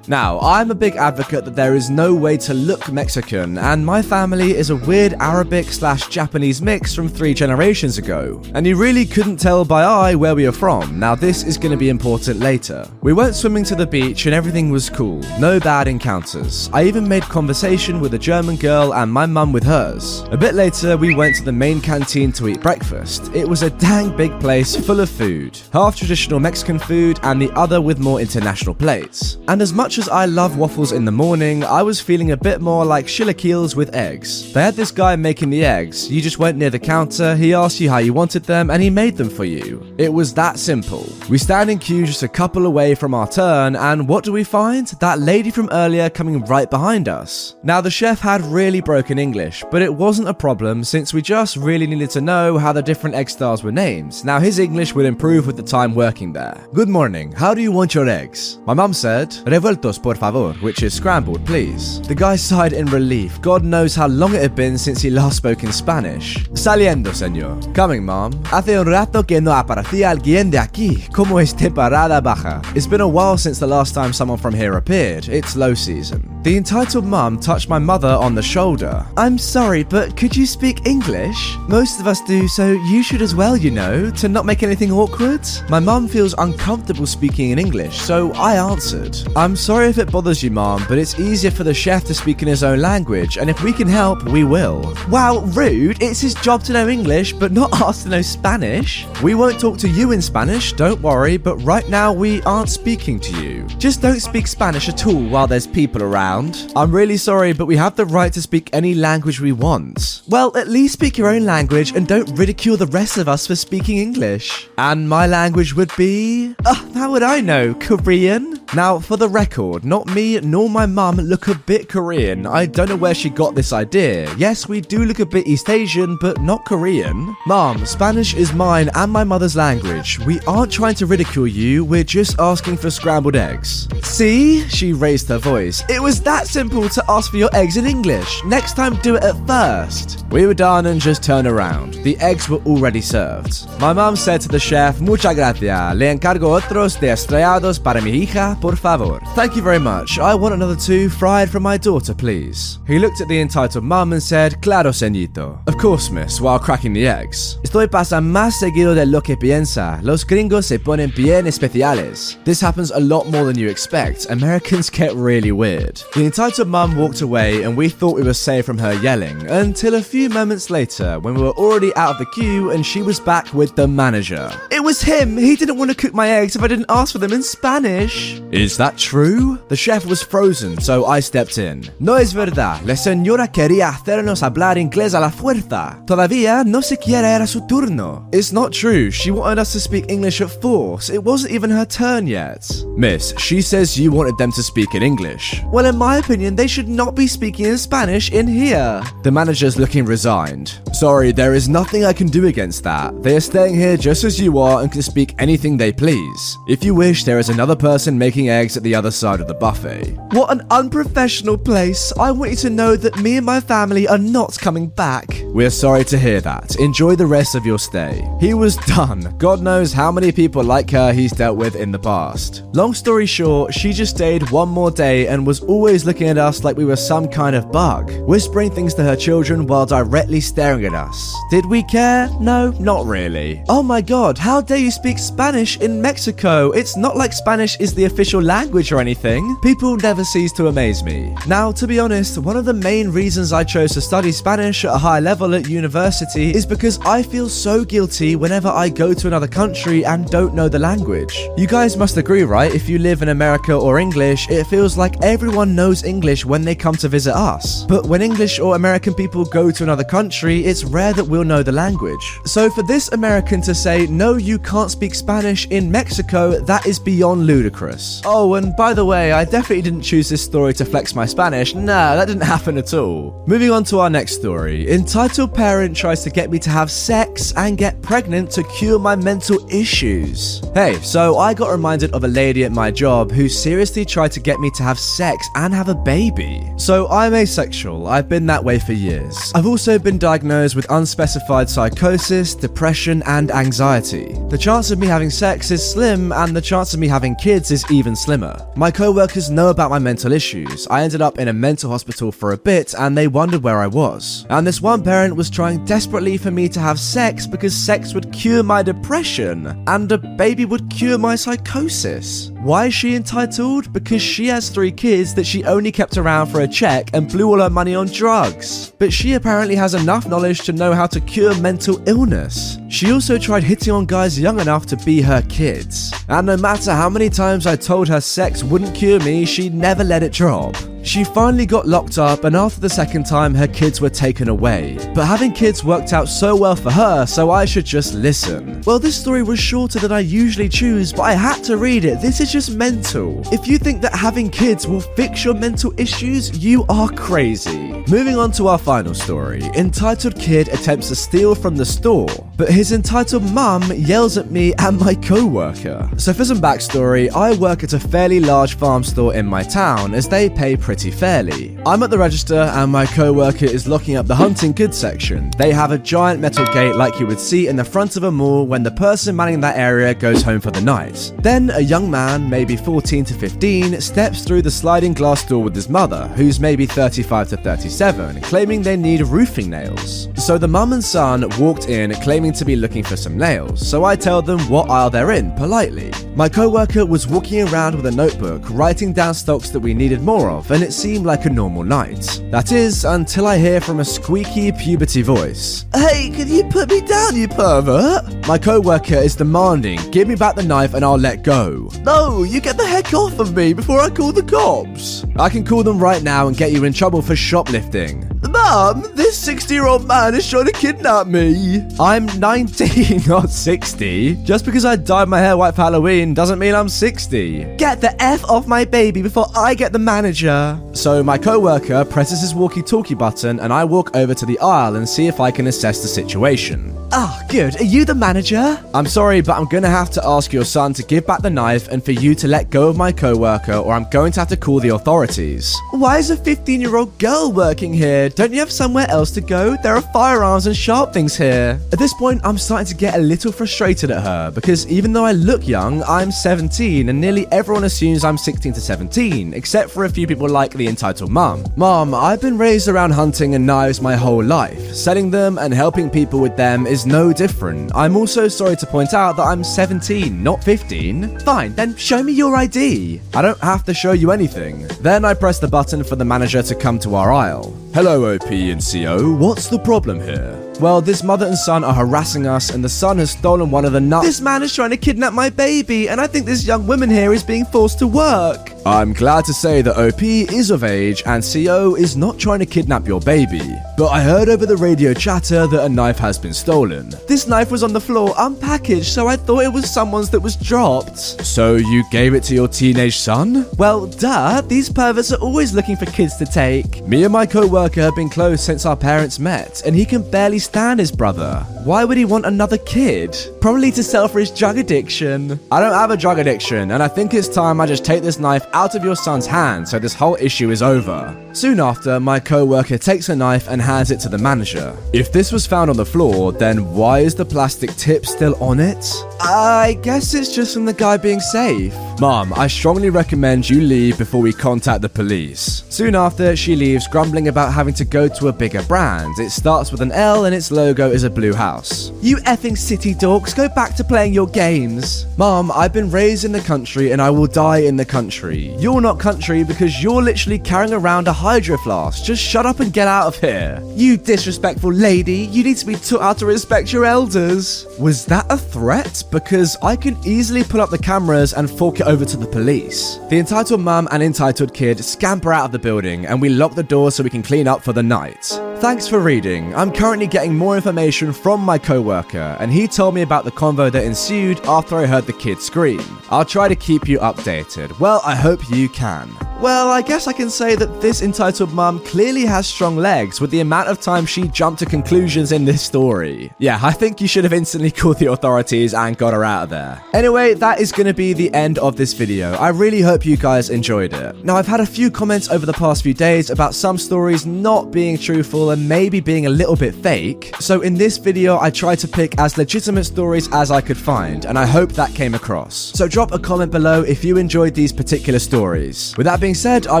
Now, 0.08 0.38
I'm 0.40 0.70
a 0.70 0.74
big 0.74 0.96
advocate 0.96 1.44
that 1.44 1.56
there 1.56 1.74
is 1.74 1.90
no 1.90 2.14
way 2.14 2.36
to 2.38 2.54
look 2.54 2.92
Mexican, 2.92 3.58
and 3.58 3.84
my 3.84 4.02
family 4.02 4.56
is 4.56 4.70
a 4.70 4.76
weird 4.76 5.14
Arabic 5.14 5.66
slash 5.66 6.08
Japanese 6.08 6.62
mix 6.62 6.94
from 6.94 7.08
three 7.08 7.34
generations 7.34 7.98
ago, 7.98 8.40
and 8.54 8.66
you 8.66 8.76
really 8.76 9.04
couldn't 9.04 9.38
tell 9.38 9.64
by 9.64 9.82
eye 9.82 10.14
where 10.14 10.34
we 10.34 10.46
are 10.46 10.52
from. 10.52 10.98
Now, 10.98 11.14
this 11.14 11.42
is 11.42 11.58
going 11.58 11.72
to 11.72 11.76
be 11.76 11.88
important 11.88 12.38
later. 12.40 12.88
We 13.02 13.12
went 13.12 13.34
swimming 13.34 13.64
to 13.64 13.74
the 13.74 13.86
beach, 13.86 14.26
and 14.26 14.34
everything 14.34 14.70
was 14.70 14.90
cool, 14.90 15.20
no 15.40 15.58
bad 15.58 15.88
encounters. 15.88 16.70
I 16.72 16.84
even 16.84 17.08
made 17.08 17.22
conversation 17.24 18.00
with 18.00 18.14
a 18.14 18.18
German 18.18 18.56
girl 18.56 18.94
and 18.94 19.12
my 19.12 19.26
mum 19.26 19.52
with 19.52 19.64
hers. 19.64 20.24
A 20.30 20.36
bit 20.36 20.54
later, 20.54 20.96
we 20.96 21.14
went 21.14 21.36
to 21.36 21.44
the 21.44 21.52
main 21.52 21.80
canteen 21.80 22.32
to 22.32 22.48
eat 22.48 22.60
breakfast. 22.60 23.30
It 23.34 23.48
was 23.48 23.62
a 23.62 23.70
dang 23.70 24.16
big 24.16 24.38
place 24.40 24.76
full 24.76 25.00
of 25.00 25.10
food, 25.10 25.58
half 25.72 25.96
traditional 25.96 26.40
Mexican 26.40 26.78
food 26.78 27.18
and 27.22 27.40
the 27.40 27.50
other 27.52 27.80
with 27.80 27.98
more 27.98 28.20
international 28.20 28.74
plates. 28.74 29.35
And 29.48 29.62
as 29.62 29.72
much 29.72 29.98
as 29.98 30.08
I 30.08 30.26
love 30.26 30.58
waffles 30.58 30.92
in 30.92 31.04
the 31.04 31.12
morning, 31.12 31.62
I 31.62 31.82
was 31.82 32.00
feeling 32.00 32.32
a 32.32 32.36
bit 32.36 32.60
more 32.60 32.84
like 32.84 33.06
chilaquiles 33.06 33.76
with 33.76 33.94
eggs. 33.94 34.52
They 34.52 34.62
had 34.62 34.74
this 34.74 34.90
guy 34.90 35.16
making 35.16 35.50
the 35.50 35.64
eggs. 35.64 36.10
You 36.10 36.20
just 36.20 36.38
went 36.38 36.58
near 36.58 36.70
the 36.70 36.78
counter, 36.78 37.36
he 37.36 37.54
asked 37.54 37.80
you 37.80 37.88
how 37.88 37.98
you 37.98 38.12
wanted 38.12 38.44
them, 38.44 38.70
and 38.70 38.82
he 38.82 38.90
made 38.90 39.16
them 39.16 39.30
for 39.30 39.44
you. 39.44 39.94
It 39.98 40.12
was 40.12 40.34
that 40.34 40.58
simple. 40.58 41.06
We 41.30 41.38
stand 41.38 41.70
in 41.70 41.78
queue 41.78 42.06
just 42.06 42.22
a 42.22 42.28
couple 42.28 42.66
away 42.66 42.94
from 42.94 43.14
our 43.14 43.28
turn, 43.28 43.76
and 43.76 44.08
what 44.08 44.24
do 44.24 44.32
we 44.32 44.44
find? 44.44 44.86
That 45.00 45.20
lady 45.20 45.50
from 45.50 45.68
earlier 45.72 46.10
coming 46.10 46.44
right 46.44 46.70
behind 46.70 47.08
us. 47.08 47.56
Now, 47.62 47.80
the 47.80 47.90
chef 47.90 48.20
had 48.20 48.42
really 48.42 48.80
broken 48.80 49.18
English, 49.18 49.64
but 49.70 49.82
it 49.82 49.94
wasn't 49.94 50.28
a 50.28 50.34
problem 50.34 50.84
since 50.84 51.14
we 51.14 51.22
just 51.22 51.56
really 51.56 51.86
needed 51.86 52.10
to 52.10 52.20
know 52.20 52.58
how 52.58 52.72
the 52.72 52.82
different 52.82 53.16
egg 53.16 53.30
stars 53.30 53.62
were 53.62 53.72
named. 53.72 54.24
Now, 54.24 54.40
his 54.40 54.58
English 54.58 54.94
would 54.94 55.06
improve 55.06 55.46
with 55.46 55.56
the 55.56 55.62
time 55.62 55.94
working 55.94 56.32
there. 56.32 56.66
Good 56.72 56.88
morning, 56.88 57.32
how 57.32 57.54
do 57.54 57.62
you 57.62 57.72
want 57.72 57.94
your 57.94 58.08
eggs? 58.08 58.58
My 58.66 58.74
mum 58.74 58.92
said, 58.92 59.25
revueltos 59.44 59.98
por 59.98 60.16
favor, 60.16 60.54
which 60.60 60.82
is 60.82 60.94
scrambled, 60.94 61.44
please. 61.44 62.00
The 62.08 62.14
guy 62.14 62.36
sighed 62.36 62.72
in 62.72 62.86
relief. 62.86 63.40
God 63.40 63.62
knows 63.62 63.96
how 63.96 64.08
long 64.08 64.34
it 64.34 64.42
had 64.42 64.54
been 64.54 64.78
since 64.78 65.00
he 65.00 65.10
last 65.10 65.36
spoke 65.36 65.64
in 65.64 65.72
Spanish. 65.72 66.48
Saliendo, 66.54 67.12
señor. 67.12 67.58
Coming, 67.74 68.04
mom. 68.04 68.32
Hace 68.50 68.78
un 68.78 68.86
rato 68.86 69.24
que 69.24 69.40
no 69.40 69.52
aparecía 69.52 70.10
alguien 70.10 70.50
de 70.50 70.58
aquí. 70.58 71.04
¿Cómo 71.12 71.40
es 71.40 71.54
temporada 71.54 72.20
baja? 72.20 72.62
It's 72.74 72.88
been 72.88 73.00
a 73.00 73.06
while 73.06 73.38
since 73.38 73.58
the 73.58 73.66
last 73.66 73.94
time 73.94 74.12
someone 74.12 74.38
from 74.38 74.54
here 74.54 74.76
appeared. 74.76 75.28
It's 75.28 75.56
low 75.56 75.74
season. 75.74 76.22
The 76.42 76.56
entitled 76.56 77.04
mum 77.04 77.40
touched 77.40 77.68
my 77.68 77.78
mother 77.80 78.16
on 78.20 78.34
the 78.36 78.42
shoulder. 78.42 79.04
I'm 79.16 79.36
sorry, 79.36 79.82
but 79.82 80.16
could 80.16 80.36
you 80.36 80.46
speak 80.46 80.86
English? 80.86 81.56
Most 81.68 81.98
of 81.98 82.06
us 82.06 82.20
do, 82.20 82.46
so 82.46 82.70
you 82.88 83.02
should 83.02 83.20
as 83.20 83.34
well, 83.34 83.56
you 83.56 83.72
know, 83.72 84.10
to 84.10 84.28
not 84.28 84.46
make 84.46 84.62
anything 84.62 84.92
awkward. 84.92 85.40
My 85.68 85.80
mum 85.80 86.06
feels 86.06 86.34
uncomfortable 86.38 87.06
speaking 87.06 87.50
in 87.50 87.58
English, 87.58 87.96
so 87.98 88.32
I 88.34 88.56
answered. 88.56 89.15
I'm 89.36 89.56
sorry 89.56 89.88
if 89.88 89.98
it 89.98 90.10
bothers 90.10 90.42
you, 90.42 90.50
mom, 90.50 90.84
but 90.88 90.98
it's 90.98 91.18
easier 91.18 91.50
for 91.50 91.64
the 91.64 91.74
chef 91.74 92.04
to 92.04 92.14
speak 92.14 92.42
in 92.42 92.48
his 92.48 92.62
own 92.62 92.80
language, 92.80 93.38
and 93.38 93.48
if 93.48 93.62
we 93.62 93.72
can 93.72 93.88
help, 93.88 94.24
we 94.24 94.44
will. 94.44 94.96
Wow, 95.08 95.40
rude. 95.54 96.02
It's 96.02 96.20
his 96.20 96.34
job 96.34 96.62
to 96.64 96.72
know 96.72 96.88
English, 96.88 97.32
but 97.32 97.52
not 97.52 97.80
ours 97.82 98.02
to 98.02 98.08
know 98.08 98.22
Spanish. 98.22 99.06
We 99.22 99.34
won't 99.34 99.60
talk 99.60 99.78
to 99.78 99.88
you 99.88 100.12
in 100.12 100.22
Spanish, 100.22 100.72
don't 100.72 101.00
worry, 101.00 101.36
but 101.36 101.56
right 101.58 101.88
now 101.88 102.12
we 102.12 102.42
aren't 102.42 102.70
speaking 102.70 103.20
to 103.20 103.42
you. 103.42 103.64
Just 103.78 104.02
don't 104.02 104.20
speak 104.20 104.46
Spanish 104.46 104.88
at 104.88 105.06
all 105.06 105.22
while 105.28 105.46
there's 105.46 105.66
people 105.66 106.02
around. 106.02 106.72
I'm 106.74 106.92
really 106.92 107.16
sorry, 107.16 107.52
but 107.52 107.66
we 107.66 107.76
have 107.76 107.96
the 107.96 108.06
right 108.06 108.32
to 108.32 108.42
speak 108.42 108.70
any 108.72 108.94
language 108.94 109.40
we 109.40 109.52
want. 109.52 110.22
Well, 110.28 110.56
at 110.56 110.68
least 110.68 110.94
speak 110.94 111.18
your 111.18 111.28
own 111.28 111.44
language 111.44 111.94
and 111.94 112.06
don't 112.06 112.28
ridicule 112.38 112.76
the 112.76 112.86
rest 112.86 113.16
of 113.18 113.28
us 113.28 113.46
for 113.46 113.56
speaking 113.56 113.98
English. 113.98 114.68
And 114.78 115.08
my 115.08 115.26
language 115.26 115.74
would 115.74 115.92
be. 115.96 116.54
Oh, 116.64 116.90
how 116.94 117.12
would 117.12 117.22
I 117.22 117.40
know? 117.40 117.74
Korean? 117.74 118.60
Now, 118.74 118.98
for 119.06 119.16
the 119.16 119.28
record, 119.28 119.84
not 119.84 120.06
me 120.08 120.40
nor 120.40 120.68
my 120.68 120.84
mum 120.84 121.16
look 121.16 121.46
a 121.46 121.54
bit 121.54 121.88
Korean. 121.88 122.44
I 122.44 122.66
don't 122.66 122.88
know 122.88 122.96
where 122.96 123.14
she 123.14 123.30
got 123.30 123.54
this 123.54 123.72
idea. 123.72 124.34
Yes, 124.36 124.68
we 124.68 124.80
do 124.80 125.04
look 125.04 125.20
a 125.20 125.26
bit 125.26 125.46
East 125.46 125.70
Asian, 125.70 126.16
but 126.20 126.40
not 126.40 126.64
Korean. 126.64 127.36
Mom, 127.46 127.86
Spanish 127.86 128.34
is 128.34 128.52
mine 128.52 128.90
and 128.94 129.12
my 129.12 129.22
mother's 129.22 129.54
language. 129.54 130.18
We 130.26 130.40
aren't 130.40 130.72
trying 130.72 130.96
to 130.96 131.06
ridicule 131.06 131.46
you, 131.46 131.84
we're 131.84 132.02
just 132.02 132.40
asking 132.40 132.78
for 132.78 132.90
scrambled 132.90 133.36
eggs. 133.36 133.88
See? 134.02 134.66
She 134.68 134.92
raised 134.92 135.28
her 135.28 135.38
voice. 135.38 135.84
It 135.88 136.02
was 136.02 136.20
that 136.22 136.48
simple 136.48 136.88
to 136.88 137.04
ask 137.08 137.30
for 137.30 137.36
your 137.36 137.54
eggs 137.54 137.76
in 137.76 137.86
English. 137.86 138.42
Next 138.44 138.74
time, 138.74 138.96
do 139.02 139.14
it 139.14 139.22
at 139.22 139.36
first. 139.46 140.26
We 140.30 140.46
were 140.46 140.54
done 140.54 140.86
and 140.86 141.00
just 141.00 141.22
turned 141.22 141.46
around. 141.46 141.94
The 142.02 142.16
eggs 142.18 142.48
were 142.48 142.62
already 142.66 143.00
served. 143.00 143.68
My 143.80 143.92
mum 143.92 144.16
said 144.16 144.40
to 144.40 144.48
the 144.48 144.58
chef, 144.58 145.00
Mucha 145.00 145.32
gracia. 145.32 145.92
Le 145.94 146.10
encargo 146.10 146.50
otros 146.50 146.98
de 147.00 147.12
estrellados 147.12 147.78
para 147.78 148.00
mi 148.00 148.10
hija, 148.10 148.58
por 148.60 148.76
favor. 148.76 148.95
Thank 149.34 149.56
you 149.56 149.62
very 149.62 149.78
much. 149.78 150.18
I 150.18 150.34
want 150.34 150.54
another 150.54 150.74
two 150.74 151.10
fried 151.10 151.50
for 151.50 151.60
my 151.60 151.76
daughter, 151.76 152.14
please. 152.14 152.78
He 152.86 152.98
looked 152.98 153.20
at 153.20 153.28
the 153.28 153.38
entitled 153.40 153.84
mum 153.84 154.12
and 154.12 154.22
said, 154.22 154.62
Claro, 154.62 154.90
señito. 154.90 155.58
Of 155.66 155.76
course, 155.76 156.10
miss, 156.10 156.40
while 156.40 156.58
cracking 156.58 156.94
the 156.94 157.06
eggs. 157.06 157.58
Estoy 157.62 157.90
pasa 157.90 158.20
más 158.20 158.54
seguido 158.58 158.94
de 158.94 159.04
lo 159.04 159.20
que 159.20 159.36
piensa. 159.36 160.00
Los 160.02 160.24
gringos 160.24 160.66
se 160.66 160.78
ponen 160.78 161.14
bien 161.14 161.46
especiales. 161.46 162.38
This 162.44 162.60
happens 162.60 162.90
a 162.90 162.98
lot 163.00 163.26
more 163.26 163.44
than 163.44 163.58
you 163.58 163.68
expect. 163.68 164.30
Americans 164.30 164.88
get 164.88 165.14
really 165.14 165.52
weird. 165.52 166.02
The 166.14 166.24
entitled 166.24 166.68
mum 166.68 166.96
walked 166.96 167.20
away 167.20 167.64
and 167.64 167.76
we 167.76 167.90
thought 167.90 168.16
we 168.16 168.22
were 168.22 168.32
safe 168.34 168.64
from 168.64 168.78
her 168.78 168.94
yelling 169.02 169.46
until 169.48 169.96
a 169.96 170.02
few 170.02 170.30
moments 170.30 170.70
later 170.70 171.20
when 171.20 171.34
we 171.34 171.42
were 171.42 171.58
already 171.58 171.94
out 171.96 172.12
of 172.12 172.18
the 172.18 172.26
queue 172.26 172.70
and 172.70 172.86
she 172.86 173.02
was 173.02 173.20
back 173.20 173.52
with 173.52 173.76
the 173.76 173.86
manager. 173.86 174.50
It 174.70 174.82
was 174.82 175.02
him. 175.02 175.36
He 175.36 175.54
didn't 175.56 175.76
want 175.76 175.90
to 175.90 175.96
cook 175.96 176.14
my 176.14 176.30
eggs 176.30 176.56
if 176.56 176.62
I 176.62 176.68
didn't 176.68 176.86
ask 176.88 177.12
for 177.12 177.18
them 177.18 177.32
in 177.32 177.42
Spanish. 177.42 178.40
Is 178.52 178.76
that 178.78 178.85
true? 178.96 179.58
The 179.68 179.76
chef 179.76 180.06
was 180.06 180.22
frozen, 180.22 180.80
so 180.80 181.06
I 181.06 181.20
stepped 181.20 181.58
in. 181.58 181.82
No 181.98 182.14
es 182.16 182.32
verdad. 182.32 182.80
La 182.84 182.94
señora 182.94 183.50
quería 183.50 183.88
hacernos 183.88 184.42
hablar 184.42 184.78
inglés 184.78 185.14
a 185.14 185.20
la 185.20 185.30
fuerza. 185.30 186.02
Todavía 186.06 186.62
no 186.64 186.82
siquiera 186.82 187.34
era 187.34 187.46
su 187.46 187.66
turno. 187.66 188.28
It's 188.32 188.52
not 188.52 188.72
true. 188.72 189.10
She 189.10 189.30
wanted 189.30 189.58
us 189.58 189.72
to 189.72 189.80
speak 189.80 190.08
English 190.08 190.40
at 190.40 190.50
force. 190.60 191.10
It 191.10 191.24
wasn't 191.24 191.52
even 191.52 191.70
her 191.70 191.86
turn 191.86 192.26
yet. 192.26 192.64
Miss, 192.96 193.34
she 193.38 193.60
says 193.62 193.98
you 193.98 194.12
wanted 194.12 194.36
them 194.38 194.52
to 194.52 194.62
speak 194.62 194.94
in 194.94 195.02
English. 195.02 195.62
Well, 195.72 195.86
in 195.86 195.96
my 195.96 196.18
opinion, 196.18 196.54
they 196.56 196.66
should 196.66 196.88
not 196.88 197.14
be 197.14 197.26
speaking 197.26 197.66
in 197.66 197.78
Spanish 197.78 198.30
in 198.30 198.46
here. 198.46 199.02
The 199.22 199.30
manager's 199.30 199.78
looking 199.78 200.04
resigned. 200.04 200.80
Sorry, 200.92 201.32
there 201.32 201.54
is 201.54 201.68
nothing 201.68 202.04
I 202.04 202.12
can 202.12 202.28
do 202.28 202.46
against 202.46 202.82
that. 202.84 203.22
They 203.22 203.36
are 203.36 203.40
staying 203.40 203.74
here 203.74 203.96
just 203.96 204.24
as 204.24 204.40
you 204.40 204.58
are 204.58 204.82
and 204.82 204.90
can 204.90 205.02
speak 205.02 205.34
anything 205.38 205.76
they 205.76 205.92
please. 205.92 206.58
If 206.68 206.82
you 206.82 206.94
wish, 206.94 207.24
there 207.24 207.38
is 207.38 207.48
another 207.48 207.76
person 207.76 208.18
making 208.18 208.48
eggs 208.48 208.65
at 208.74 208.82
the 208.82 208.94
other 208.94 209.10
side 209.10 209.42
of 209.42 209.48
the 209.48 209.54
buffet. 209.54 210.12
What 210.32 210.50
an 210.50 210.66
unprofessional 210.70 211.58
place. 211.58 212.10
I 212.18 212.30
want 212.30 212.52
you 212.52 212.56
to 212.58 212.70
know 212.70 212.96
that 212.96 213.18
me 213.18 213.36
and 213.36 213.44
my 213.44 213.60
family 213.60 214.08
are 214.08 214.16
not 214.16 214.58
coming 214.58 214.88
back. 214.88 215.26
We're 215.48 215.68
sorry 215.68 216.04
to 216.06 216.18
hear 216.18 216.40
that. 216.40 216.76
Enjoy 216.76 217.16
the 217.16 217.26
rest 217.26 217.54
of 217.54 217.66
your 217.66 217.78
stay. 217.78 218.26
He 218.40 218.54
was 218.54 218.76
done. 218.78 219.36
God 219.36 219.60
knows 219.60 219.92
how 219.92 220.10
many 220.10 220.32
people 220.32 220.64
like 220.64 220.90
her 220.92 221.12
he's 221.12 221.32
dealt 221.32 221.58
with 221.58 221.76
in 221.76 221.92
the 221.92 221.98
past. 221.98 222.62
Long 222.72 222.94
story 222.94 223.26
short, 223.26 223.74
she 223.74 223.92
just 223.92 224.16
stayed 224.16 224.50
one 224.50 224.70
more 224.70 224.90
day 224.90 225.26
and 225.26 225.46
was 225.46 225.60
always 225.60 226.06
looking 226.06 226.28
at 226.28 226.38
us 226.38 226.64
like 226.64 226.76
we 226.76 226.86
were 226.86 226.96
some 226.96 227.28
kind 227.28 227.54
of 227.54 227.70
bug, 227.70 228.10
whispering 228.26 228.70
things 228.70 228.94
to 228.94 229.02
her 229.02 229.16
children 229.16 229.66
while 229.66 229.84
directly 229.84 230.40
staring 230.40 230.86
at 230.86 230.94
us. 230.94 231.36
Did 231.50 231.66
we 231.66 231.82
care? 231.82 232.30
No, 232.40 232.70
not 232.78 233.04
really. 233.04 233.62
Oh 233.68 233.82
my 233.82 234.00
god, 234.00 234.38
how 234.38 234.60
dare 234.62 234.78
you 234.78 234.90
speak 234.90 235.18
Spanish 235.18 235.78
in 235.78 236.00
Mexico? 236.00 236.70
It's 236.70 236.96
not 236.96 237.16
like 237.16 237.32
Spanish 237.32 237.78
is 237.80 237.94
the 237.94 238.04
official 238.04 238.40
language 238.40 238.55
or 238.56 239.00
anything. 239.00 239.56
People 239.56 239.96
never 239.98 240.24
cease 240.24 240.52
to 240.52 240.68
amaze 240.68 241.02
me. 241.02 241.34
Now, 241.46 241.70
to 241.72 241.86
be 241.86 242.00
honest, 242.00 242.38
one 242.38 242.56
of 242.56 242.64
the 242.64 242.72
main 242.72 243.10
reasons 243.10 243.52
I 243.52 243.64
chose 243.64 243.92
to 243.92 244.00
study 244.00 244.32
Spanish 244.32 244.84
at 244.84 244.94
a 244.94 244.98
high 244.98 245.20
level 245.20 245.54
at 245.54 245.68
university 245.68 246.54
is 246.54 246.64
because 246.64 246.98
I 247.00 247.22
feel 247.22 247.48
so 247.50 247.84
guilty 247.84 248.34
whenever 248.34 248.68
I 248.68 248.88
go 248.88 249.12
to 249.12 249.26
another 249.26 249.46
country 249.46 250.04
and 250.06 250.26
don't 250.30 250.54
know 250.54 250.68
the 250.68 250.78
language. 250.78 251.48
You 251.58 251.66
guys 251.66 251.98
must 251.98 252.16
agree, 252.16 252.44
right? 252.44 252.74
If 252.74 252.88
you 252.88 252.98
live 252.98 253.20
in 253.20 253.28
America 253.28 253.74
or 253.74 253.98
English, 253.98 254.48
it 254.48 254.64
feels 254.68 254.96
like 254.96 255.22
everyone 255.22 255.74
knows 255.74 256.04
English 256.04 256.46
when 256.46 256.62
they 256.62 256.74
come 256.74 256.94
to 256.96 257.08
visit 257.08 257.34
us. 257.34 257.84
But 257.84 258.06
when 258.06 258.22
English 258.22 258.58
or 258.58 258.74
American 258.74 259.12
people 259.12 259.44
go 259.44 259.70
to 259.70 259.82
another 259.82 260.04
country, 260.04 260.64
it's 260.64 260.82
rare 260.82 261.12
that 261.12 261.24
we'll 261.24 261.44
know 261.44 261.62
the 261.62 261.72
language. 261.72 262.40
So 262.46 262.70
for 262.70 262.82
this 262.84 263.08
American 263.12 263.60
to 263.62 263.74
say, 263.74 264.06
no, 264.06 264.34
you 264.34 264.58
can't 264.58 264.90
speak 264.90 265.14
Spanish 265.14 265.66
in 265.68 265.90
Mexico, 265.90 266.58
that 266.60 266.86
is 266.86 266.98
beyond 266.98 267.46
ludicrous. 267.46 268.22
Oh, 268.24 268.45
Oh, 268.46 268.54
and 268.54 268.76
by 268.76 268.94
the 268.94 269.04
way, 269.04 269.32
I 269.32 269.44
definitely 269.44 269.82
didn't 269.82 270.02
choose 270.02 270.28
this 270.28 270.40
story 270.40 270.72
to 270.74 270.84
flex 270.84 271.16
my 271.16 271.26
Spanish. 271.26 271.74
Nah, 271.74 272.14
that 272.14 272.28
didn't 272.28 272.44
happen 272.44 272.78
at 272.78 272.94
all. 272.94 273.42
Moving 273.48 273.72
on 273.72 273.82
to 273.86 273.98
our 273.98 274.08
next 274.08 274.34
story. 274.36 274.88
Entitled 274.88 275.52
parent 275.52 275.96
tries 275.96 276.22
to 276.22 276.30
get 276.30 276.48
me 276.48 276.60
to 276.60 276.70
have 276.70 276.88
sex 276.88 277.52
and 277.56 277.76
get 277.76 278.00
pregnant 278.02 278.52
to 278.52 278.62
cure 278.62 279.00
my 279.00 279.16
mental 279.16 279.58
issues. 279.68 280.62
Hey, 280.74 280.94
so 281.00 281.38
I 281.38 281.54
got 281.54 281.72
reminded 281.72 282.12
of 282.12 282.22
a 282.22 282.28
lady 282.28 282.64
at 282.64 282.70
my 282.70 282.92
job 282.92 283.32
who 283.32 283.48
seriously 283.48 284.04
tried 284.04 284.30
to 284.30 284.38
get 284.38 284.60
me 284.60 284.70
to 284.76 284.84
have 284.84 285.00
sex 285.00 285.48
and 285.56 285.74
have 285.74 285.88
a 285.88 285.94
baby. 285.96 286.62
So 286.76 287.08
I'm 287.08 287.34
asexual. 287.34 288.06
I've 288.06 288.28
been 288.28 288.46
that 288.46 288.62
way 288.62 288.78
for 288.78 288.92
years. 288.92 289.50
I've 289.56 289.66
also 289.66 289.98
been 289.98 290.18
diagnosed 290.18 290.76
with 290.76 290.86
unspecified 290.88 291.68
psychosis, 291.68 292.54
depression, 292.54 293.24
and 293.26 293.50
anxiety. 293.50 294.34
The 294.50 294.58
chance 294.58 294.92
of 294.92 295.00
me 295.00 295.08
having 295.08 295.30
sex 295.30 295.72
is 295.72 295.84
slim, 295.84 296.30
and 296.30 296.54
the 296.54 296.60
chance 296.60 296.94
of 296.94 297.00
me 297.00 297.08
having 297.08 297.34
kids 297.34 297.72
is 297.72 297.84
even 297.90 298.14
slimmer. 298.14 298.35
My 298.76 298.90
co-workers 298.90 299.50
know 299.50 299.68
about 299.68 299.90
my 299.90 299.98
mental 299.98 300.32
issues. 300.32 300.86
I 300.88 301.02
ended 301.02 301.22
up 301.22 301.38
in 301.38 301.48
a 301.48 301.52
mental 301.52 301.90
hospital 301.90 302.30
for 302.32 302.52
a 302.52 302.58
bit, 302.58 302.94
and 302.94 303.16
they 303.16 303.28
wondered 303.28 303.62
where 303.62 303.80
I 303.80 303.86
was. 303.86 304.46
And 304.50 304.66
this 304.66 304.80
one 304.80 305.02
parent 305.02 305.36
was 305.36 305.50
trying 305.50 305.84
desperately 305.84 306.36
for 306.36 306.50
me 306.50 306.68
to 306.70 306.80
have 306.80 306.98
sex 306.98 307.46
because 307.46 307.74
sex 307.74 308.14
would 308.14 308.32
cure 308.32 308.62
my 308.62 308.82
depression, 308.82 309.82
and 309.86 310.10
a 310.12 310.18
baby 310.18 310.64
would 310.64 310.90
cure 310.90 311.18
my 311.18 311.36
psychosis. 311.36 312.50
Why 312.66 312.86
is 312.86 312.94
she 312.94 313.14
entitled? 313.14 313.92
Because 313.92 314.20
she 314.20 314.48
has 314.48 314.70
three 314.70 314.90
kids 314.90 315.34
that 315.34 315.46
she 315.46 315.62
only 315.62 315.92
kept 315.92 316.16
around 316.16 316.48
for 316.48 316.62
a 316.62 316.66
check 316.66 317.10
and 317.14 317.28
blew 317.28 317.46
all 317.46 317.60
her 317.60 317.70
money 317.70 317.94
on 317.94 318.08
drugs. 318.08 318.92
But 318.98 319.12
she 319.12 319.34
apparently 319.34 319.76
has 319.76 319.94
enough 319.94 320.26
knowledge 320.26 320.62
to 320.64 320.72
know 320.72 320.92
how 320.92 321.06
to 321.06 321.20
cure 321.20 321.54
mental 321.60 322.02
illness. 322.08 322.78
She 322.88 323.12
also 323.12 323.38
tried 323.38 323.62
hitting 323.62 323.92
on 323.92 324.04
guys 324.04 324.36
young 324.40 324.58
enough 324.58 324.84
to 324.86 324.96
be 324.96 325.22
her 325.22 325.42
kids. 325.42 326.12
And 326.28 326.48
no 326.48 326.56
matter 326.56 326.90
how 326.90 327.08
many 327.08 327.30
times 327.30 327.68
I 327.68 327.76
told 327.76 328.08
her 328.08 328.20
sex 328.20 328.64
wouldn't 328.64 328.96
cure 328.96 329.20
me, 329.20 329.44
she 329.44 329.68
never 329.68 330.02
let 330.02 330.24
it 330.24 330.32
drop. 330.32 330.74
She 331.06 331.22
finally 331.22 331.66
got 331.66 331.86
locked 331.86 332.18
up, 332.18 332.42
and 332.42 332.56
after 332.56 332.80
the 332.80 332.90
second 332.90 333.26
time, 333.26 333.54
her 333.54 333.68
kids 333.68 334.00
were 334.00 334.10
taken 334.10 334.48
away. 334.48 334.98
But 335.14 335.26
having 335.26 335.52
kids 335.52 335.84
worked 335.84 336.12
out 336.12 336.28
so 336.28 336.56
well 336.56 336.74
for 336.74 336.90
her, 336.90 337.26
so 337.26 337.52
I 337.52 337.64
should 337.64 337.84
just 337.86 338.12
listen. 338.14 338.82
Well, 338.84 338.98
this 338.98 339.16
story 339.16 339.44
was 339.44 339.60
shorter 339.60 340.00
than 340.00 340.10
I 340.10 340.18
usually 340.18 340.68
choose, 340.68 341.12
but 341.12 341.22
I 341.22 341.34
had 341.34 341.62
to 341.64 341.76
read 341.76 342.04
it. 342.04 342.20
This 342.20 342.40
is 342.40 342.50
just 342.50 342.74
mental. 342.74 343.40
If 343.52 343.68
you 343.68 343.78
think 343.78 344.02
that 344.02 344.16
having 344.16 344.50
kids 344.50 344.88
will 344.88 345.00
fix 345.00 345.44
your 345.44 345.54
mental 345.54 345.94
issues, 345.96 346.58
you 346.58 346.84
are 346.88 347.08
crazy. 347.10 347.92
Moving 348.08 348.36
on 348.36 348.50
to 348.52 348.66
our 348.66 348.78
final 348.78 349.14
story 349.14 349.62
Entitled 349.76 350.34
Kid 350.36 350.68
attempts 350.68 351.08
to 351.08 351.14
steal 351.14 351.54
from 351.54 351.76
the 351.76 351.84
store, 351.84 352.28
but 352.56 352.68
his 352.68 352.90
entitled 352.90 353.48
mum 353.52 353.84
yells 353.92 354.36
at 354.36 354.50
me 354.50 354.74
and 354.78 354.98
my 354.98 355.14
co 355.14 355.46
worker. 355.46 356.10
So, 356.16 356.32
for 356.32 356.44
some 356.44 356.58
backstory, 356.58 357.30
I 357.30 357.54
work 357.54 357.84
at 357.84 357.92
a 357.92 358.00
fairly 358.00 358.40
large 358.40 358.76
farm 358.76 359.04
store 359.04 359.34
in 359.34 359.46
my 359.46 359.62
town 359.62 360.12
as 360.12 360.28
they 360.28 360.50
pay 360.50 360.76
pretty 360.76 360.95
pretty 360.96 361.10
fairly. 361.10 361.76
I'm 361.84 362.02
at 362.02 362.08
the 362.08 362.16
register 362.16 362.54
and 362.54 362.90
my 362.90 363.04
co-worker 363.04 363.66
is 363.66 363.86
locking 363.86 364.16
up 364.16 364.26
the 364.26 364.34
hunting 364.34 364.72
goods 364.72 364.96
section. 364.96 365.50
They 365.58 365.70
have 365.70 365.90
a 365.90 365.98
giant 365.98 366.40
metal 366.40 366.64
gate 366.72 366.94
like 366.94 367.20
you 367.20 367.26
would 367.26 367.38
see 367.38 367.68
in 367.68 367.76
the 367.76 367.84
front 367.84 368.16
of 368.16 368.22
a 368.22 368.30
mall 368.32 368.66
when 368.66 368.82
the 368.82 368.90
person 368.90 369.36
manning 369.36 369.60
that 369.60 369.76
area 369.76 370.14
goes 370.14 370.40
home 370.40 370.58
for 370.58 370.70
the 370.70 370.80
night. 370.80 371.34
Then 371.40 371.68
a 371.68 371.80
young 371.80 372.10
man, 372.10 372.48
maybe 372.48 372.76
14 372.76 373.26
to 373.26 373.34
15, 373.34 374.00
steps 374.00 374.42
through 374.42 374.62
the 374.62 374.70
sliding 374.70 375.12
glass 375.12 375.44
door 375.44 375.62
with 375.62 375.74
his 375.74 375.90
mother, 375.90 376.28
who's 376.28 376.60
maybe 376.60 376.86
35 376.86 377.50
to 377.50 377.58
37, 377.58 378.40
claiming 378.40 378.80
they 378.80 378.96
need 378.96 379.20
roofing 379.20 379.68
nails. 379.68 380.28
So 380.36 380.56
the 380.56 380.66
mum 380.66 380.94
and 380.94 381.04
son 381.04 381.44
walked 381.58 381.90
in 381.90 382.14
claiming 382.22 382.54
to 382.54 382.64
be 382.64 382.74
looking 382.74 383.04
for 383.04 383.16
some 383.16 383.36
nails, 383.36 383.86
so 383.86 384.04
I 384.04 384.16
tell 384.16 384.40
them 384.40 384.60
what 384.70 384.88
aisle 384.88 385.10
they're 385.10 385.32
in 385.32 385.52
politely. 385.56 386.10
My 386.36 386.50
co-worker 386.50 387.06
was 387.06 387.26
walking 387.26 387.66
around 387.66 387.94
with 387.94 388.04
a 388.04 388.10
notebook, 388.10 388.68
writing 388.68 389.14
down 389.14 389.32
stocks 389.32 389.70
that 389.70 389.80
we 389.80 389.94
needed 389.94 390.20
more 390.20 390.50
of, 390.50 390.70
and 390.70 390.82
it 390.82 390.92
seemed 390.92 391.24
like 391.24 391.46
a 391.46 391.50
normal 391.50 391.82
night. 391.82 392.42
That 392.50 392.72
is, 392.72 393.06
until 393.06 393.46
I 393.46 393.56
hear 393.56 393.80
from 393.80 394.00
a 394.00 394.04
squeaky 394.04 394.70
puberty 394.70 395.22
voice. 395.22 395.86
Hey, 395.94 396.28
can 396.28 396.46
you 396.48 396.64
put 396.64 396.90
me 396.90 397.00
down, 397.00 397.36
you 397.36 397.48
pervert? 397.48 398.46
My 398.46 398.58
co-worker 398.58 399.14
is 399.14 399.34
demanding, 399.34 399.98
give 400.10 400.28
me 400.28 400.34
back 400.34 400.56
the 400.56 400.62
knife 400.62 400.92
and 400.92 401.06
I'll 401.06 401.16
let 401.16 401.42
go. 401.42 401.90
No, 402.02 402.42
you 402.42 402.60
get 402.60 402.76
the 402.76 402.86
heck 402.86 403.14
off 403.14 403.38
of 403.38 403.56
me 403.56 403.72
before 403.72 404.00
I 404.00 404.10
call 404.10 404.32
the 404.32 404.42
cops. 404.42 405.24
I 405.36 405.48
can 405.48 405.64
call 405.64 405.84
them 405.84 405.98
right 405.98 406.22
now 406.22 406.48
and 406.48 406.56
get 406.56 406.70
you 406.70 406.84
in 406.84 406.92
trouble 406.92 407.22
for 407.22 407.34
shoplifting. 407.34 408.35
Mum, 408.68 409.04
this 409.14 409.38
60 409.38 409.72
year 409.72 409.86
old 409.86 410.08
man 410.08 410.34
is 410.34 410.50
trying 410.50 410.64
to 410.64 410.72
kidnap 410.72 411.28
me. 411.28 411.86
I'm 412.00 412.26
19, 412.40 413.22
not 413.28 413.48
60. 413.48 414.34
Just 414.42 414.64
because 414.64 414.84
I 414.84 414.96
dyed 414.96 415.28
my 415.28 415.38
hair 415.38 415.56
white 415.56 415.76
for 415.76 415.82
Halloween 415.82 416.34
doesn't 416.34 416.58
mean 416.58 416.74
I'm 416.74 416.88
60. 416.88 417.76
Get 417.76 418.00
the 418.00 418.20
F 418.20 418.42
off 418.50 418.66
my 418.66 418.84
baby 418.84 419.22
before 419.22 419.46
I 419.56 419.74
get 419.74 419.92
the 419.92 420.00
manager. 420.00 420.80
So 420.94 421.22
my 421.22 421.38
co-worker 421.38 422.04
presses 422.04 422.40
his 422.40 422.56
walkie-talkie 422.56 423.14
button 423.14 423.60
and 423.60 423.72
I 423.72 423.84
walk 423.84 424.16
over 424.16 424.34
to 424.34 424.44
the 424.44 424.58
aisle 424.58 424.96
and 424.96 425.08
see 425.08 425.28
if 425.28 425.38
I 425.38 425.52
can 425.52 425.68
assess 425.68 426.02
the 426.02 426.08
situation. 426.08 426.92
Ah, 427.12 427.38
oh, 427.40 427.46
good. 427.48 427.80
Are 427.80 427.84
you 427.84 428.04
the 428.04 428.16
manager? 428.16 428.82
I'm 428.92 429.06
sorry, 429.06 429.42
but 429.42 429.56
I'm 429.56 429.66
gonna 429.66 429.88
have 429.88 430.10
to 430.10 430.26
ask 430.26 430.52
your 430.52 430.64
son 430.64 430.92
to 430.94 431.04
give 431.04 431.24
back 431.24 431.40
the 431.40 431.50
knife 431.50 431.86
and 431.86 432.04
for 432.04 432.10
you 432.10 432.34
to 432.34 432.48
let 432.48 432.70
go 432.70 432.88
of 432.88 432.96
my 432.96 433.12
co-worker 433.12 433.74
or 433.74 433.92
I'm 433.92 434.10
going 434.10 434.32
to 434.32 434.40
have 434.40 434.48
to 434.48 434.56
call 434.56 434.80
the 434.80 434.88
authorities. 434.88 435.76
Why 435.92 436.18
is 436.18 436.30
a 436.30 436.36
15-year-old 436.36 437.16
girl 437.20 437.52
working 437.52 437.94
here? 437.94 438.28
Don't 438.28 438.52
you 438.52 438.55
have 438.60 438.72
somewhere 438.72 439.06
else 439.08 439.30
to 439.32 439.40
go? 439.40 439.76
There 439.82 439.94
are 439.94 440.00
firearms 440.00 440.66
and 440.66 440.76
sharp 440.76 441.12
things 441.12 441.36
here. 441.36 441.80
At 441.92 441.98
this 441.98 442.14
point, 442.14 442.40
I'm 442.44 442.58
starting 442.58 442.86
to 442.86 442.94
get 442.94 443.14
a 443.14 443.18
little 443.18 443.52
frustrated 443.52 444.10
at 444.10 444.22
her 444.22 444.50
because 444.50 444.86
even 444.88 445.12
though 445.12 445.24
I 445.24 445.32
look 445.32 445.66
young, 445.66 446.02
I'm 446.04 446.30
17 446.30 447.08
and 447.08 447.20
nearly 447.20 447.46
everyone 447.52 447.84
assumes 447.84 448.24
I'm 448.24 448.38
16 448.38 448.72
to 448.72 448.80
17, 448.80 449.54
except 449.54 449.90
for 449.90 450.04
a 450.04 450.08
few 450.08 450.26
people 450.26 450.48
like 450.48 450.72
the 450.72 450.86
entitled 450.86 451.30
mum. 451.30 451.64
Mom, 451.76 452.14
I've 452.14 452.40
been 452.40 452.58
raised 452.58 452.88
around 452.88 453.12
hunting 453.12 453.54
and 453.54 453.66
knives 453.66 454.00
my 454.00 454.16
whole 454.16 454.44
life. 454.44 454.94
Selling 454.94 455.30
them 455.30 455.58
and 455.58 455.72
helping 455.72 456.10
people 456.10 456.40
with 456.40 456.56
them 456.56 456.86
is 456.86 457.06
no 457.06 457.32
different. 457.32 457.92
I'm 457.94 458.16
also 458.16 458.48
sorry 458.48 458.76
to 458.76 458.86
point 458.86 459.14
out 459.14 459.36
that 459.36 459.46
I'm 459.46 459.64
17, 459.64 460.42
not 460.42 460.62
15. 460.62 461.40
Fine, 461.40 461.74
then 461.74 461.96
show 461.96 462.22
me 462.22 462.32
your 462.32 462.56
ID. 462.56 463.20
I 463.34 463.42
don't 463.42 463.60
have 463.60 463.84
to 463.84 463.94
show 463.94 464.12
you 464.12 464.30
anything. 464.30 464.86
Then 465.00 465.24
I 465.24 465.34
press 465.34 465.58
the 465.58 465.68
button 465.68 466.02
for 466.02 466.16
the 466.16 466.24
manager 466.24 466.62
to 466.62 466.74
come 466.74 466.98
to 467.00 467.14
our 467.14 467.32
aisle. 467.32 467.85
Hello, 467.96 468.34
OP 468.34 468.50
and 468.50 468.84
CO. 468.84 469.34
What's 469.36 469.68
the 469.68 469.78
problem 469.78 470.20
here? 470.20 470.65
Well, 470.78 471.00
this 471.00 471.22
mother 471.22 471.46
and 471.46 471.56
son 471.56 471.84
are 471.84 471.94
harassing 471.94 472.46
us, 472.46 472.70
and 472.70 472.84
the 472.84 472.88
son 472.88 473.16
has 473.16 473.30
stolen 473.30 473.70
one 473.70 473.86
of 473.86 473.92
the 473.92 474.00
nuts. 474.00 474.26
This 474.26 474.40
man 474.42 474.62
is 474.62 474.74
trying 474.74 474.90
to 474.90 474.98
kidnap 474.98 475.32
my 475.32 475.48
baby, 475.48 476.10
and 476.10 476.20
I 476.20 476.26
think 476.26 476.44
this 476.44 476.66
young 476.66 476.86
woman 476.86 477.08
here 477.08 477.32
is 477.32 477.42
being 477.42 477.64
forced 477.64 477.98
to 478.00 478.06
work. 478.06 478.72
I'm 478.84 479.14
glad 479.14 479.44
to 479.46 479.52
say 479.52 479.82
that 479.82 479.96
OP 479.98 480.22
is 480.22 480.70
of 480.70 480.84
age 480.84 481.20
and 481.26 481.42
CO 481.42 481.96
is 481.96 482.16
not 482.16 482.38
trying 482.38 482.60
to 482.60 482.66
kidnap 482.66 483.04
your 483.04 483.20
baby. 483.20 483.76
But 483.98 484.08
I 484.10 484.20
heard 484.22 484.48
over 484.48 484.64
the 484.64 484.76
radio 484.76 485.12
chatter 485.12 485.66
that 485.66 485.84
a 485.84 485.88
knife 485.88 486.18
has 486.18 486.38
been 486.38 486.54
stolen. 486.54 487.10
This 487.26 487.48
knife 487.48 487.72
was 487.72 487.82
on 487.82 487.92
the 487.92 488.00
floor 488.00 488.28
unpackaged, 488.34 489.06
so 489.06 489.26
I 489.26 489.34
thought 489.34 489.64
it 489.64 489.72
was 489.72 489.90
someone's 489.90 490.30
that 490.30 490.38
was 490.38 490.54
dropped. 490.54 491.18
So 491.18 491.74
you 491.74 492.04
gave 492.12 492.34
it 492.34 492.44
to 492.44 492.54
your 492.54 492.68
teenage 492.68 493.16
son? 493.16 493.66
Well, 493.76 494.06
duh, 494.06 494.60
these 494.60 494.88
perverts 494.88 495.32
are 495.32 495.40
always 495.40 495.74
looking 495.74 495.96
for 495.96 496.06
kids 496.06 496.36
to 496.36 496.44
take. 496.46 497.04
Me 497.08 497.24
and 497.24 497.32
my 497.32 497.44
co 497.46 497.66
worker 497.66 498.02
have 498.02 498.14
been 498.14 498.30
close 498.30 498.62
since 498.62 498.86
our 498.86 498.96
parents 498.96 499.40
met, 499.40 499.82
and 499.84 499.96
he 499.96 500.04
can 500.04 500.22
barely 500.30 500.60
stand 500.66 501.00
his 501.00 501.12
brother. 501.12 501.64
Why 501.84 502.04
would 502.04 502.18
he 502.18 502.24
want 502.24 502.44
another 502.44 502.78
kid? 502.78 503.36
Probably 503.60 503.90
to 503.92 504.02
sell 504.02 504.28
for 504.28 504.40
his 504.40 504.50
drug 504.50 504.76
addiction. 504.76 505.58
I 505.70 505.80
don't 505.80 505.94
have 505.94 506.10
a 506.10 506.16
drug 506.16 506.38
addiction, 506.38 506.90
and 506.90 507.02
I 507.02 507.08
think 507.08 507.32
it's 507.32 507.48
time 507.48 507.80
I 507.80 507.86
just 507.86 508.04
take 508.04 508.22
this 508.22 508.38
knife 508.38 508.66
out 508.72 508.94
of 508.94 509.04
your 509.04 509.16
son's 509.16 509.46
hand 509.46 509.88
so 509.88 509.98
this 509.98 510.12
whole 510.12 510.36
issue 510.40 510.70
is 510.70 510.82
over. 510.82 511.18
Soon 511.52 511.80
after, 511.80 512.20
my 512.20 512.40
co 512.40 512.64
worker 512.64 512.98
takes 512.98 513.28
a 513.28 513.36
knife 513.36 513.68
and 513.68 513.80
hands 513.80 514.10
it 514.10 514.20
to 514.20 514.28
the 514.28 514.38
manager. 514.38 514.94
If 515.12 515.32
this 515.32 515.52
was 515.52 515.66
found 515.66 515.88
on 515.88 515.96
the 515.96 516.04
floor, 516.04 516.52
then 516.52 516.92
why 516.92 517.20
is 517.20 517.34
the 517.34 517.44
plastic 517.44 517.94
tip 517.96 518.26
still 518.26 518.54
on 518.62 518.80
it? 518.80 519.04
I 519.40 519.98
guess 520.02 520.34
it's 520.34 520.54
just 520.54 520.74
from 520.74 520.86
the 520.86 520.92
guy 520.92 521.16
being 521.16 521.40
safe. 521.40 521.94
Mom, 522.18 522.54
I 522.54 522.66
strongly 522.66 523.10
recommend 523.10 523.68
you 523.68 523.82
leave 523.82 524.16
before 524.16 524.40
we 524.40 524.52
contact 524.52 525.02
the 525.02 525.08
police. 525.08 525.84
Soon 525.90 526.14
after, 526.14 526.56
she 526.56 526.74
leaves, 526.74 527.06
grumbling 527.06 527.48
about 527.48 527.74
having 527.74 527.92
to 527.94 528.06
go 528.06 528.26
to 528.26 528.48
a 528.48 528.52
bigger 528.52 528.82
brand. 528.84 529.38
It 529.38 529.50
starts 529.50 529.92
with 529.92 530.00
an 530.00 530.12
L 530.12 530.46
and 530.46 530.54
its 530.54 530.70
logo 530.70 531.10
is 531.10 531.24
a 531.24 531.30
blue 531.30 531.52
house. 531.52 532.12
You 532.22 532.36
effing 532.38 532.78
city 532.78 533.14
dorks, 533.14 533.54
go 533.54 533.68
back 533.68 533.94
to 533.96 534.04
playing 534.04 534.32
your 534.32 534.46
games. 534.46 535.26
Mom, 535.36 535.70
I've 535.70 535.92
been 535.92 536.10
raised 536.10 536.46
in 536.46 536.52
the 536.52 536.60
country 536.60 537.12
and 537.12 537.20
I 537.20 537.28
will 537.28 537.46
die 537.46 537.80
in 537.80 537.96
the 537.96 538.04
country. 538.04 538.74
You're 538.78 539.02
not 539.02 539.20
country 539.20 539.62
because 539.62 540.02
you're 540.02 540.22
literally 540.22 540.58
carrying 540.58 540.94
around 540.94 541.28
a 541.28 541.32
hydro 541.34 541.76
flask. 541.78 542.24
Just 542.24 542.42
shut 542.42 542.64
up 542.64 542.80
and 542.80 542.92
get 542.92 543.08
out 543.08 543.26
of 543.26 543.36
here. 543.36 543.82
You 543.94 544.16
disrespectful 544.16 544.92
lady, 544.92 545.46
you 545.52 545.62
need 545.62 545.76
to 545.76 545.86
be 545.86 545.96
taught 545.96 546.22
how 546.22 546.32
to 546.32 546.46
respect 546.46 546.92
your 546.92 547.04
elders. 547.04 547.86
Was 547.98 548.24
that 548.26 548.46
a 548.48 548.56
threat? 548.56 549.22
Because 549.30 549.76
I 549.82 549.96
can 549.96 550.16
easily 550.24 550.62
pull 550.62 550.80
up 550.80 550.90
the 550.90 550.98
cameras 550.98 551.52
and 551.52 551.70
fork 551.70 552.00
it 552.00 552.06
over 552.06 552.24
to 552.24 552.36
the 552.36 552.46
police. 552.46 553.18
The 553.28 553.38
entitled 553.38 553.80
mum 553.80 554.08
and 554.10 554.22
entitled 554.22 554.72
kid 554.72 555.04
scamper 555.04 555.52
out 555.52 555.66
of 555.66 555.72
the 555.72 555.78
building 555.78 556.26
and 556.26 556.40
we 556.40 556.48
lock 556.48 556.74
the 556.74 556.82
door 556.82 557.10
so 557.10 557.22
we 557.22 557.30
can 557.30 557.42
clean 557.42 557.66
up 557.66 557.82
for 557.82 557.92
the 557.92 558.02
night. 558.02 558.60
Thanks 558.80 559.08
for 559.08 559.20
reading. 559.20 559.74
I'm 559.74 559.90
currently 559.90 560.26
getting 560.26 560.56
more 560.56 560.76
information 560.76 561.32
from 561.32 561.62
my 561.62 561.78
co-worker 561.78 562.56
and 562.60 562.70
he 562.70 562.86
told 562.86 563.14
me 563.14 563.22
about 563.22 563.44
the 563.44 563.50
convo 563.50 563.90
that 563.90 564.04
ensued 564.04 564.60
after 564.66 564.96
I 564.96 565.06
heard 565.06 565.24
the 565.24 565.32
kid 565.32 565.60
scream. 565.60 566.02
I'll 566.28 566.44
try 566.44 566.68
to 566.68 566.76
keep 566.76 567.08
you 567.08 567.18
updated. 567.20 567.98
Well, 567.98 568.20
I 568.24 568.36
hope 568.36 568.68
you 568.70 568.90
can. 568.90 569.34
Well, 569.60 569.88
I 569.88 570.02
guess 570.02 570.26
I 570.26 570.34
can 570.34 570.50
say 570.50 570.76
that 570.76 571.00
this 571.00 571.22
entitled 571.22 571.72
mum 571.72 572.00
clearly 572.04 572.44
has 572.44 572.66
strong 572.66 572.96
legs 572.98 573.40
with 573.40 573.50
the 573.50 573.60
amount 573.60 573.88
of 573.88 574.02
time 574.02 574.26
she 574.26 574.48
jumped 574.48 574.80
to 574.80 574.86
conclusions 574.86 575.50
in 575.50 575.64
this 575.64 575.80
story. 575.80 576.52
Yeah, 576.58 576.78
I 576.82 576.92
think 576.92 577.22
you 577.22 577.26
should 577.26 577.44
have 577.44 577.54
instantly 577.54 577.90
called 578.00 578.18
the 578.18 578.30
authorities 578.30 578.92
and 578.92 579.16
got 579.16 579.32
her 579.32 579.44
out 579.44 579.64
of 579.64 579.70
there. 579.70 580.02
Anyway, 580.12 580.52
that 580.54 580.78
is 580.78 580.92
going 580.92 581.06
to 581.06 581.14
be 581.14 581.32
the 581.32 581.52
end 581.54 581.78
of 581.78 581.96
this 581.96 582.12
video. 582.12 582.52
I 582.52 582.68
really 582.68 583.00
hope 583.00 583.24
you 583.24 583.38
guys 583.38 583.70
enjoyed 583.70 584.12
it. 584.12 584.44
Now, 584.44 584.56
I've 584.56 584.66
had 584.66 584.80
a 584.80 584.86
few 584.86 585.10
comments 585.10 585.48
over 585.48 585.64
the 585.64 585.72
past 585.72 586.02
few 586.02 586.14
days 586.14 586.50
about 586.50 586.74
some 586.74 586.98
stories 586.98 587.46
not 587.46 587.90
being 587.90 588.18
truthful 588.18 588.65
and 588.70 588.88
maybe 588.88 589.20
being 589.20 589.46
a 589.46 589.50
little 589.50 589.76
bit 589.76 589.94
fake. 589.94 590.52
So 590.60 590.80
in 590.80 590.94
this 590.94 591.18
video, 591.18 591.58
I 591.58 591.70
tried 591.70 591.98
to 592.00 592.08
pick 592.08 592.38
as 592.38 592.58
legitimate 592.58 593.04
stories 593.04 593.48
as 593.52 593.70
I 593.70 593.80
could 593.80 593.98
find, 593.98 594.44
and 594.44 594.58
I 594.58 594.66
hope 594.66 594.92
that 594.92 595.14
came 595.14 595.34
across. 595.34 595.92
So 595.94 596.08
drop 596.08 596.32
a 596.32 596.38
comment 596.38 596.72
below 596.72 597.02
if 597.02 597.24
you 597.24 597.36
enjoyed 597.36 597.74
these 597.74 597.92
particular 597.92 598.38
stories. 598.38 599.14
With 599.16 599.26
that 599.26 599.40
being 599.40 599.54
said, 599.54 599.86
I 599.86 600.00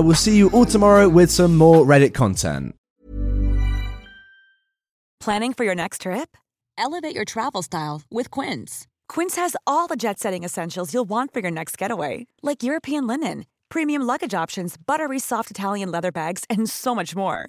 will 0.00 0.14
see 0.14 0.36
you 0.36 0.50
all 0.50 0.64
tomorrow 0.64 1.08
with 1.08 1.30
some 1.30 1.56
more 1.56 1.84
Reddit 1.84 2.14
content. 2.14 2.74
Planning 5.20 5.54
for 5.54 5.64
your 5.64 5.74
next 5.74 6.02
trip? 6.02 6.36
Elevate 6.78 7.14
your 7.14 7.24
travel 7.24 7.62
style 7.62 8.02
with 8.10 8.30
Quince. 8.30 8.86
Quince 9.08 9.36
has 9.36 9.56
all 9.66 9.86
the 9.86 9.96
jet 9.96 10.18
setting 10.18 10.44
essentials 10.44 10.92
you'll 10.92 11.08
want 11.08 11.32
for 11.32 11.40
your 11.40 11.50
next 11.50 11.78
getaway, 11.78 12.26
like 12.42 12.62
European 12.62 13.06
linen, 13.06 13.46
premium 13.68 14.02
luggage 14.02 14.34
options, 14.34 14.76
buttery 14.76 15.18
soft 15.18 15.50
Italian 15.50 15.90
leather 15.90 16.12
bags, 16.12 16.44
and 16.48 16.68
so 16.70 16.94
much 16.94 17.16
more. 17.16 17.48